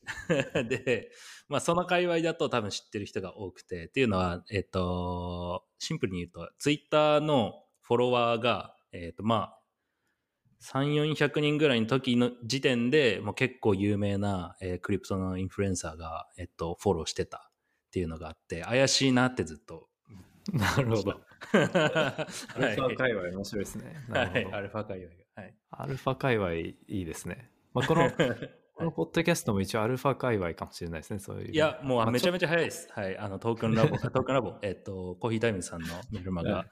[0.69, 1.11] で、
[1.49, 9.61] まあ、その界隈だと多分知ってる人が多くて、っていうのは、えっ、と、シンプルに言うと、ツイッターのフォロワーが、えっ、と、まあ、
[10.63, 19.89] 3、400人ぐらいの時の時点で、もう結構有名な、えー、クリプトのインフルエンサーが、えっと、フォローしてたっていうのがあって、怪しいなってずっと。
[20.53, 21.21] なるほど。
[21.51, 24.07] アルファ界隈面白いですね。
[24.09, 25.43] はい、アルファ界隈が。
[25.43, 27.51] はい、アルファ界隈いいですね。
[27.75, 28.09] まあ、この
[28.81, 31.53] このポッドキャストも一応アルファ界隈かもしれないですね、そういう。
[31.53, 32.89] いや、もうめちゃめちゃ早いです。
[32.91, 33.19] はい。
[33.19, 36.65] あの、トークンラボ、 トークンラボ、えっと、コーヒータイムさんのメルマが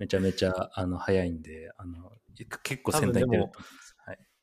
[0.00, 2.10] めちゃめちゃあの早いんで、あの、
[2.64, 3.26] 結構先端い。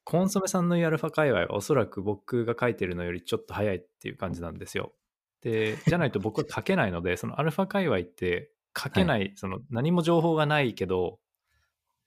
[0.05, 4.93] コンソメさんのアルファ界隈はおそらく僕が書いてるのよりちょっと早いっていう感じなんですよ。
[5.41, 11.19] で、じゃないと僕は書けないので、 そのアルファ界隈って書けない、はい、その何も情報がないけど、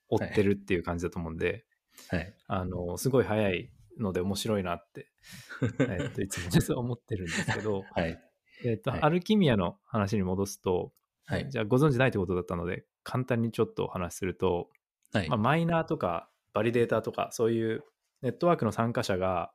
[0.09, 1.67] 追ってるっていう感じだと思うんで、
[2.09, 5.11] はい、あの、すごい早いので面白いなって、
[5.81, 8.19] えっといつも実は思ってるんですけど、はい、
[8.65, 10.93] えっと、はい、アルキミアの話に戻すと、
[11.27, 14.71] はい、じゃあご存知ないってことだったので、簡単にちょっとお話しすると、
[15.13, 15.29] はい。
[15.29, 17.85] まあ、マイナーとかバリデータとかそういう
[18.23, 19.53] ネットワークの参加者が、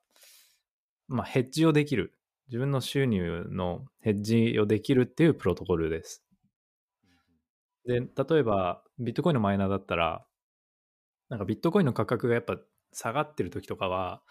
[1.08, 2.14] まあ、ヘッジをできる
[2.48, 6.24] 自分の収入のヘッジをできるっていうプロトコルです。
[7.86, 10.26] で、例えばビットコインのマイナーだったら、
[11.30, 12.58] なんかビットコインの価格がやっぱ
[12.94, 14.22] 下がってる時とかは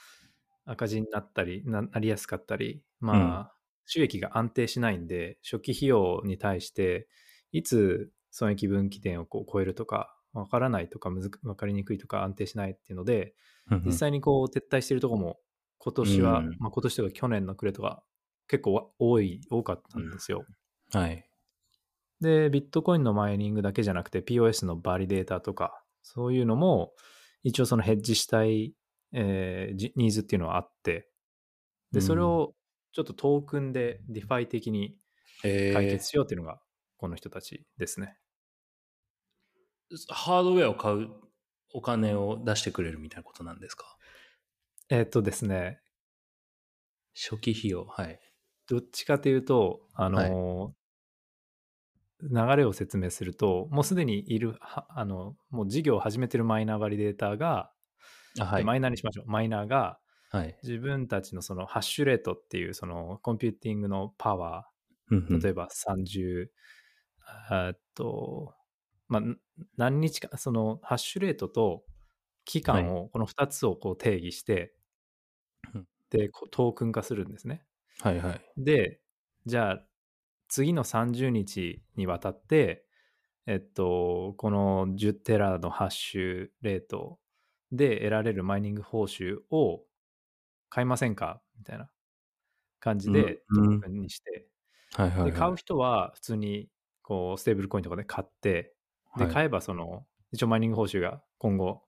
[0.65, 3.53] 赤字になったりなりやすかったりまあ、
[3.87, 7.09] 収益が安定しないんで初期費用に対して
[7.53, 13.35] いつ損益分岐点をこう超えるとか分からないとか分かりにくいとか安定しないっていうので
[13.85, 15.39] 実際にこう撤退してるとこも
[15.79, 18.03] 今年は、まあ、今年とか去年の暮れとか
[18.49, 20.45] 結構多い多かったんですよ。
[20.93, 21.25] はい。
[22.21, 26.95] でビットコインのマイニングだけじゃなくて POS のバリデータとかそういうのも
[27.43, 28.75] 一応そのヘッジしたい、
[29.13, 31.09] えー、ニーズっていうのはあって、
[31.93, 32.55] で、それを
[32.93, 34.97] ちょっとトークンで DeFi 的に
[35.43, 36.61] 解決しようっていうのが
[36.97, 38.17] この人たちですね。
[39.91, 41.09] えー、ハードウェアを買う
[41.73, 43.97] お金を出してくれるみたいなことなんですか？
[44.91, 45.81] えー、っとですね。
[47.15, 48.21] 初期費用、はい。
[48.69, 50.19] どっちかというと、あの、
[50.61, 50.75] はい、
[52.23, 57.71] 流れを説明すると、もうすでにいる、あの、もう事業を始めてるマイナーバリデーターが、
[58.39, 59.31] はい、マイナーにしましょう。
[59.31, 59.99] マイナーが、
[60.31, 66.49] はい、自分たちのそのハッシュレートっていうそのコンピューティングのパワー、例えば30、
[67.51, 68.55] えっと、
[69.09, 69.23] まあ、
[69.77, 71.85] 何日か、そのハッシュレートと
[72.45, 74.75] 期間を、この2つをこう定義して、
[75.73, 77.65] はい、で、トークン化するんですね。
[78.01, 78.43] はいはい。
[78.59, 79.01] で、
[79.47, 79.88] じゃあ、
[80.49, 82.85] 次の30日にわたって、
[83.47, 87.19] えっと、この10テラのハッシュレート
[87.73, 89.83] で得られるマイニング報酬を
[90.69, 91.41] 買いませんか？
[91.59, 91.91] みたいな
[92.81, 94.49] 感じでトークンにして、
[95.25, 96.69] で買う人は普通に
[97.03, 98.75] こうステーブルコインとかで買って、
[99.17, 101.83] で買えばその、一応マイニング報酬が今後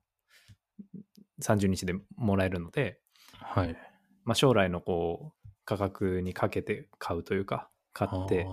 [1.43, 3.01] 30日でもらえるので、
[3.33, 3.77] はい。
[4.25, 7.71] まあ、将来のこう価格にかけて買うというか
[8.07, 8.47] 買って、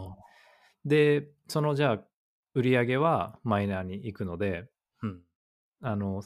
[0.85, 1.99] で、そのじゃあ、
[2.53, 4.67] 売り上げはマイナーに行くので、
[5.03, 5.21] うん、
[5.81, 6.23] あの、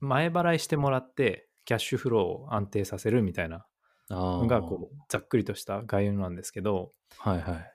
[0.00, 3.66] 前払いしてもらって、キャッシュフローを安定させるみたいな
[4.08, 7.72] のが、こう、ざっくりとした概要なんですけど、はいはい。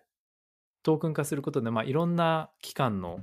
[0.84, 3.22] トークン化することで、まあ、いろんな期間の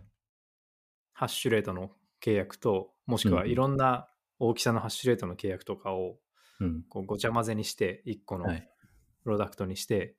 [1.12, 4.08] ハッシュレートの契約と、もしくはいろんな
[4.38, 6.16] 大きさのハッシュレートの契約とかを、
[6.88, 8.46] こうごちゃ混ぜにして、1個の
[9.22, 10.16] プロダクトにして、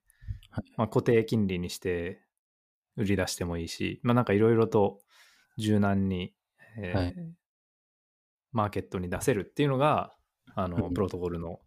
[0.78, 2.22] まあ、固定金利にして
[2.98, 5.00] 売り出してもいいし、まあ、なんかいろいろと
[5.58, 6.34] 柔軟に、
[6.78, 7.16] えーはい、
[8.52, 10.14] マーケットに出せるっていうのが、
[10.56, 11.60] あの、プロトコルの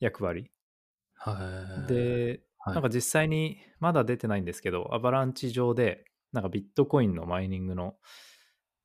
[0.00, 0.50] 役割。
[1.14, 7.96] はい、で、なんか実際にまだ出てないんですけど、アバランチ上で、なんかビットコインのマイニングの、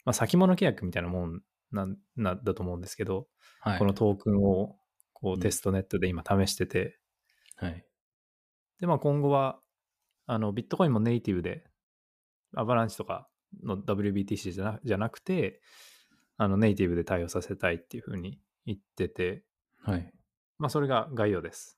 [0.05, 1.97] まあ、先物契約みたいなもんなん
[2.43, 3.27] だと思うんですけど、
[3.59, 4.75] はい、このトークンを
[5.13, 6.97] こうテストネットで今試してて、
[7.57, 7.85] はい、
[8.81, 9.59] で、まあ今後は、
[10.25, 11.63] あの、ビットコインもネイティブで、
[12.55, 13.29] アバランチとか
[13.63, 15.61] の WBTC じゃなじゃなくて、
[16.37, 19.43] あの、ネイティブで対応させたいっていうふうに言ってて、
[19.83, 20.11] はい。
[20.57, 21.77] まあそれが概要です。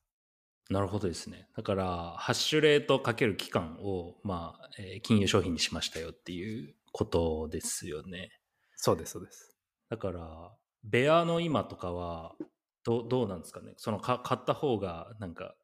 [0.70, 1.48] なるほどですね。
[1.56, 8.30] だから、ハッシュレートかける期間を、まあ、えー、金融商品にしましたよっていうことですよね。
[8.76, 9.58] そうです、そうです。
[9.90, 10.52] だから、
[10.82, 12.34] ベアの今とかは、
[12.82, 13.74] どどうなんですかね。
[13.76, 15.54] そのか買った方が、なんか、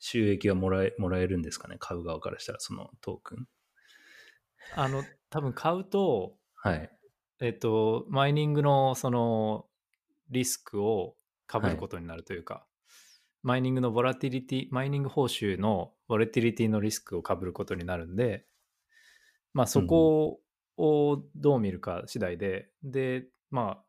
[0.00, 1.76] 収益はもらえもらえるんですかね？
[1.78, 3.46] 買う側からしたらそのトークン。
[4.74, 6.90] あの多分買うとはい。
[7.42, 9.64] えっと、マイニングのその
[10.28, 11.16] リスクを
[11.50, 12.66] 被ることになるというか、
[13.42, 18.44] マイニングのボラティリティ、マイニング報酬のボラティリティのリスクを被ることになるんで、
[19.54, 20.40] まあそこ
[20.76, 23.84] をどう見るか次第で、で、まあ、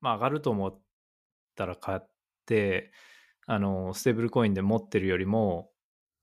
[0.00, 0.80] まあ上がると思っ
[1.56, 2.08] たら買っ
[2.46, 2.92] て、
[3.52, 5.72] あの、ステーブルコインで持ってるよりも、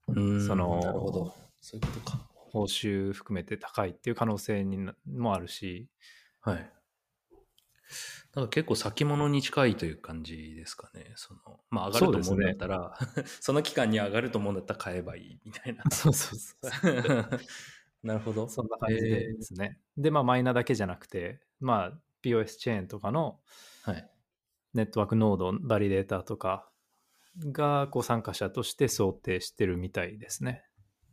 [0.07, 1.35] うんそのなるほど。
[1.59, 2.25] そういうことか。
[2.31, 5.89] 報酬含めて高いっていう可能性になもあるし、
[6.39, 6.55] はい。
[6.55, 11.11] だから結構先物に近いという感じですかね。
[11.15, 12.97] そのまあ上がると思うんだったら、
[13.41, 15.83] そ, の期間に上がると思うんだったら買えばいいみたいな。
[15.91, 16.55] そうそうそ
[16.89, 17.29] う。
[18.07, 18.47] なるほど。
[18.47, 19.81] そんな感じでですね。
[19.97, 23.41] で、まあ、マイナーだけじゃなくて、まあ、POS チェーンとかの
[23.83, 24.09] はい。
[24.73, 26.69] ネットワークノード、バリデータとか
[27.51, 30.63] がこう参加者として想定してるみたいですね。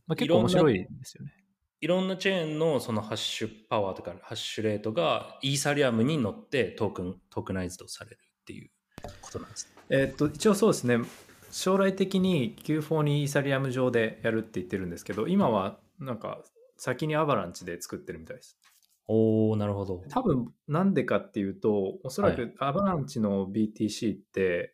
[0.07, 1.33] まあ、結構面白いですよね。
[1.81, 8.70] いろんなチェーンのそのハッシュパワーとかハッシュレートがイーサリアムに乗ってトークン、トークナイズドされるっていう
[9.20, 9.83] ことなんですね。
[9.91, 10.99] えーっと、一応そうですね。
[11.51, 16.43] 将来的に Q4 にイーサリアム上でやるって言ってるんですけど、今はなんか
[16.77, 18.59] 先にアバランチで作ってるみたいです。
[19.07, 20.03] おー、なるほど。
[20.09, 24.74] 多分なんでかっていうとおそらはくアバランチの BTC って、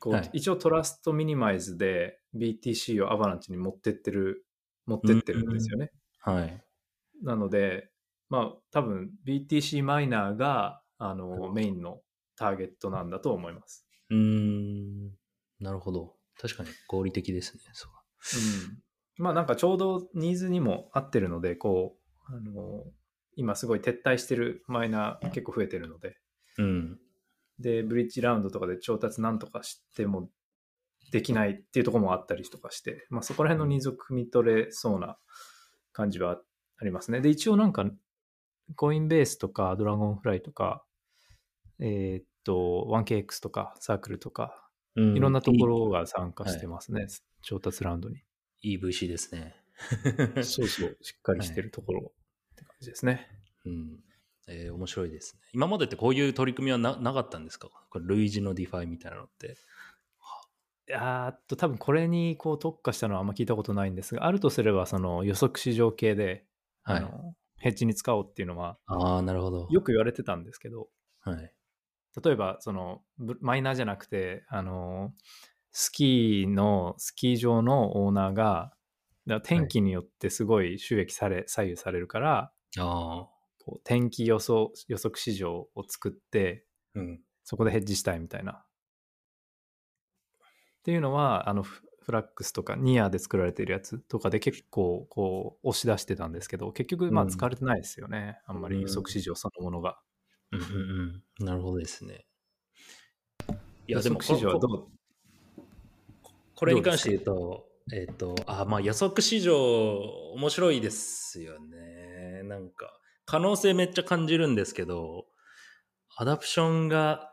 [0.00, 4.44] こうはい一応トラストミニマイズで BTC をアバランチに持ってってる
[4.86, 5.90] 持ってってるんですよね。
[6.20, 6.64] はい。
[7.22, 7.90] なので
[8.28, 12.00] まあ多分 BTC マイナーがあのメインの
[12.36, 13.86] ターゲットなんだと思います。
[14.10, 15.10] うーん。
[15.60, 16.14] なるほど。
[16.40, 17.62] 確かに合理的ですね。
[17.72, 17.92] そう
[19.18, 21.96] うん、まあなんかちょうどニーズにも合ってるのでこ
[22.30, 22.84] うあの
[23.36, 26.16] 今すごい撤退してるマイナー結構増えてるので
[26.58, 26.98] うん。
[27.58, 30.30] で、ブリッジラウンドとかで調達なんとかしても
[31.10, 35.18] できないっていうところもあったりとかして、まあそこら辺のニーズを汲み取れそうな
[35.92, 36.40] 感じは
[36.78, 37.20] ありますね。
[37.20, 37.84] で、一応なんか、
[38.76, 40.84] Coinbase とか Dragonfly とか、
[41.80, 44.64] えーっと、1KX とか Circle とか、
[44.96, 47.06] うんいろんなところが参加してますね。
[47.42, 48.16] 調達ラウンドに。
[48.62, 49.54] いい VC ですね。
[50.42, 52.12] そうそう、しっかりしてるところ
[52.52, 53.28] って感じですね。
[53.64, 54.00] うん。
[54.48, 55.42] えー面白いですね。
[55.52, 57.68] 今までってこういう取り組みはななかったんですか？
[57.90, 59.56] これ類似の DeFi みたいなのって。
[60.88, 66.46] いやーっと、多分これにこう特化したのはあんま聞いたことないんですが、あるとすればその予測市場系で、
[66.82, 69.66] はいあのヘッジに使おうっていうのはああ、なるほど。
[69.68, 70.88] よく言われてたんですけど、
[71.20, 71.52] はい。
[72.24, 75.12] 例えばそのブマイナーじゃなくて、あの
[75.72, 78.72] スキーのスキー場のオーナーが
[79.42, 83.28] 天気によってすごい収益され、左右されるからああ。
[83.68, 86.64] こう天気予想予測市場を作って
[86.94, 87.20] うん。
[87.44, 88.52] そこでヘッジしたいみたいな。
[88.52, 88.56] っ
[90.84, 98.40] ていうのは、あの、フフラックスとかニアで作られているやつとかで結構こう押し出してたんですけど、結局まあうん使われてないですよね。
[98.46, 99.98] あんまり予測市場そのものが。
[100.52, 101.46] うんうんうん。
[101.46, 102.26] なるほどですね。
[103.86, 104.88] い予や、でも測市場はどこ
[105.58, 105.62] う
[106.54, 109.54] これに関して言うと、えっ、と、あ、まあ予測市場
[110.34, 112.42] 面白いですよね。
[112.44, 112.98] なんか、
[113.30, 115.26] 可能性めっちゃ感じるんですけど、
[116.16, 117.30] アダプションが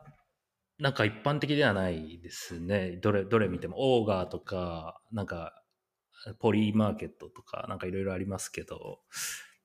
[0.77, 2.99] なんか一般的ではないですね。
[3.01, 5.53] どれ、どれ見ても、オーガーとか、なんか、
[6.39, 8.99] ポリマーケットとか、なんかいろいろありますけど、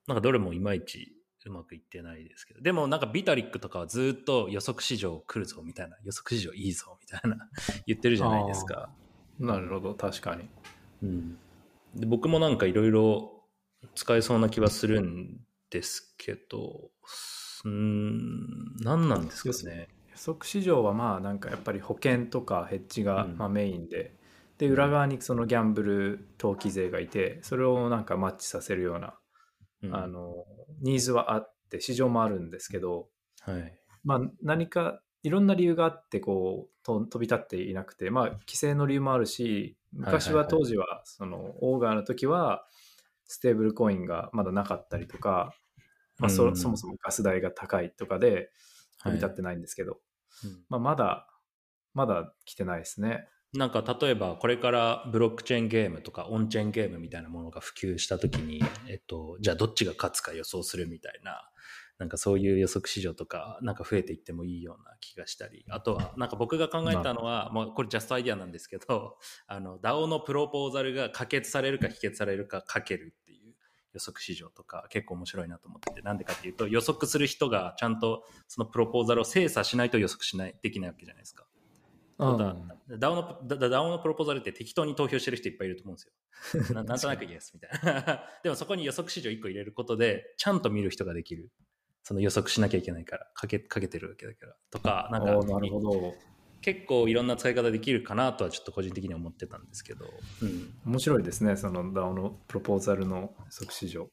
[0.07, 1.17] なんかどれもいまいち
[1.47, 7.49] うまくいってないですけど、でもなんかビタリックとかはずっと予測市場来るぞみたいな、予測市場いいぞみたいな。
[7.89, 8.89] 言ってるじゃないですか。
[9.41, 10.49] なるほど、確かに。
[11.03, 11.39] うん、
[11.97, 13.43] で僕もなんかいろいろ
[13.97, 16.91] 使えそうな気はするんですけど、
[17.65, 19.89] うーん、何なんですかね。
[20.11, 24.15] 予測市場はまあなんかやっぱり保険とかヘッジがうんまあメインで、
[24.59, 29.15] で裏側にそのギャンブル投機税がいてそれをなんかマッチさせるような、
[29.83, 30.45] うんあの
[30.83, 33.09] ニーズはあって市場もあるんですけど、
[33.41, 33.73] はい。
[34.05, 42.65] まあ、何かいろんな理由があってこうと飛び立っていなくて、まあ、規制の理由もあるし昔は当時はそのオーガーの時は
[43.27, 45.55] ステーブルコインがまだなかったりとか、
[46.21, 46.57] まあ、そうん。
[46.57, 48.51] そもそもガス代が高いとかで
[49.03, 49.99] 飛び立ってないんですけど、
[50.45, 50.65] うん。
[50.69, 51.27] まあ、まだ
[51.95, 53.29] まだ来てないですね。
[53.53, 61.51] なんか例えばこれからブロックチェーンゲームとかオンチェーンゲームみたいなものが普及した時に、えっと、じゃあどっちが勝つか予想するみたいな、
[61.99, 69.19] なんかそういう予測市場とかなんか増えていってもいいような気がしたり、あとはなんか僕が考えたのは、 もうこれジャストアイディアなんですけど、
[69.49, 73.40] あの DAO のプロポーザルが可決されるか否決されるかかけるっていう
[73.93, 81.45] 予測市場とか結構面白いなと思ってて、なんでかっていうと予測する人がちゃんとそのプロポーザルを精査しないと予測しない、できないわけじゃないですか。
[82.19, 82.55] そうだ、
[82.99, 86.75] ダオの、ダダオのプロポーザルって適当に投票してる人いっぱいいると思うんですよ。
[86.75, 88.25] ななんとなくイエスみたいな。
[88.45, 91.51] でもそこに予測市場1個入れることで、ちゃんと見る人ができる。
[92.03, 96.15] その予測しなきゃいけないからかけかけてるわけだからとかなんかなるほど。
[96.63, 100.05] 結構いろんな使い方できるかなとはちょっと個人的には思ってたんですけど、
[100.43, 104.09] うん、面白いですね、その DAO のプロポーザルの予測市場。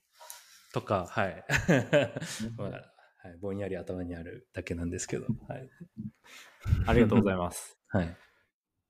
[0.73, 1.45] とかはい、
[2.57, 2.75] まあは
[3.33, 5.25] い、ぼんやり頭にあるだけなんですけど。
[5.47, 5.69] はい、
[6.85, 7.77] ありがとうございます。
[7.87, 8.17] はい、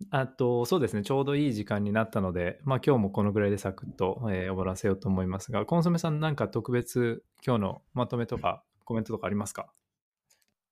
[0.10, 9.72] あと、そうですね、ちょうどいい時間になったので、まあ今日もこのぐらいでサクッと、えー終わらせようと思いますが、コンソメさんなんか特別今日のまとめとかコメントとかありますか？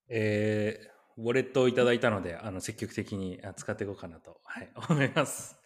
[0.09, 5.59] えーウォレットをいただいたのであの積極的にあ使っていこうかなと、はい、 思います。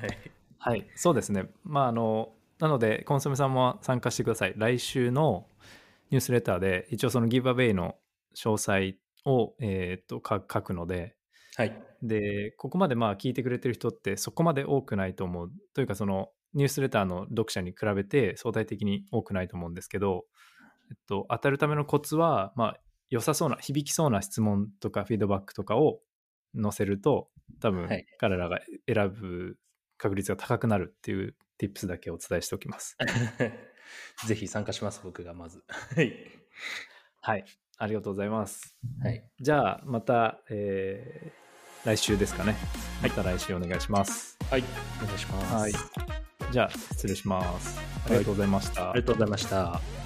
[0.00, 1.50] はいはい、そうですね。
[1.62, 4.54] まあ、あの、なので、コンソメさんも参加してください。
[4.56, 5.46] 来週の
[6.10, 7.96] ニュースレターで、一応そのギブアウェイの
[8.34, 8.96] 詳細
[9.26, 11.16] を、えーっと、か書くので、
[11.56, 15.50] はいで、ここまでまあ聞いてくれてる人ってそこまで多くないと思う。
[15.74, 20.24] というか、そのニュースレターの読者に比べて相対的に多くないと思うんですけど、
[20.90, 22.80] えっと、当たるためのコツは、まあ、
[23.10, 26.00] 良さそうな、響きそうな質問とかフィードバックとかを
[26.60, 27.28] 載せると、
[27.60, 29.58] 多分はい彼らが選ぶ
[29.98, 32.96] 確率が高くなるっていう tips だけお伝えしておきます。
[34.26, 35.62] ぜひ参加します、僕がまず。
[35.68, 36.14] はい。
[37.20, 37.44] はい。
[37.76, 38.76] ありがとうございます。
[39.02, 39.28] はい。
[39.40, 41.44] じゃあ、また、えー
[41.84, 42.56] 来週ですかね。
[43.02, 44.38] また来週お願いします。
[44.50, 44.64] はい。
[45.02, 45.54] お願いします。
[45.54, 45.72] はい。
[46.50, 47.78] じゃあ、失礼します。
[48.06, 48.90] ありがとうございました。
[48.90, 50.03] ありがとうございました。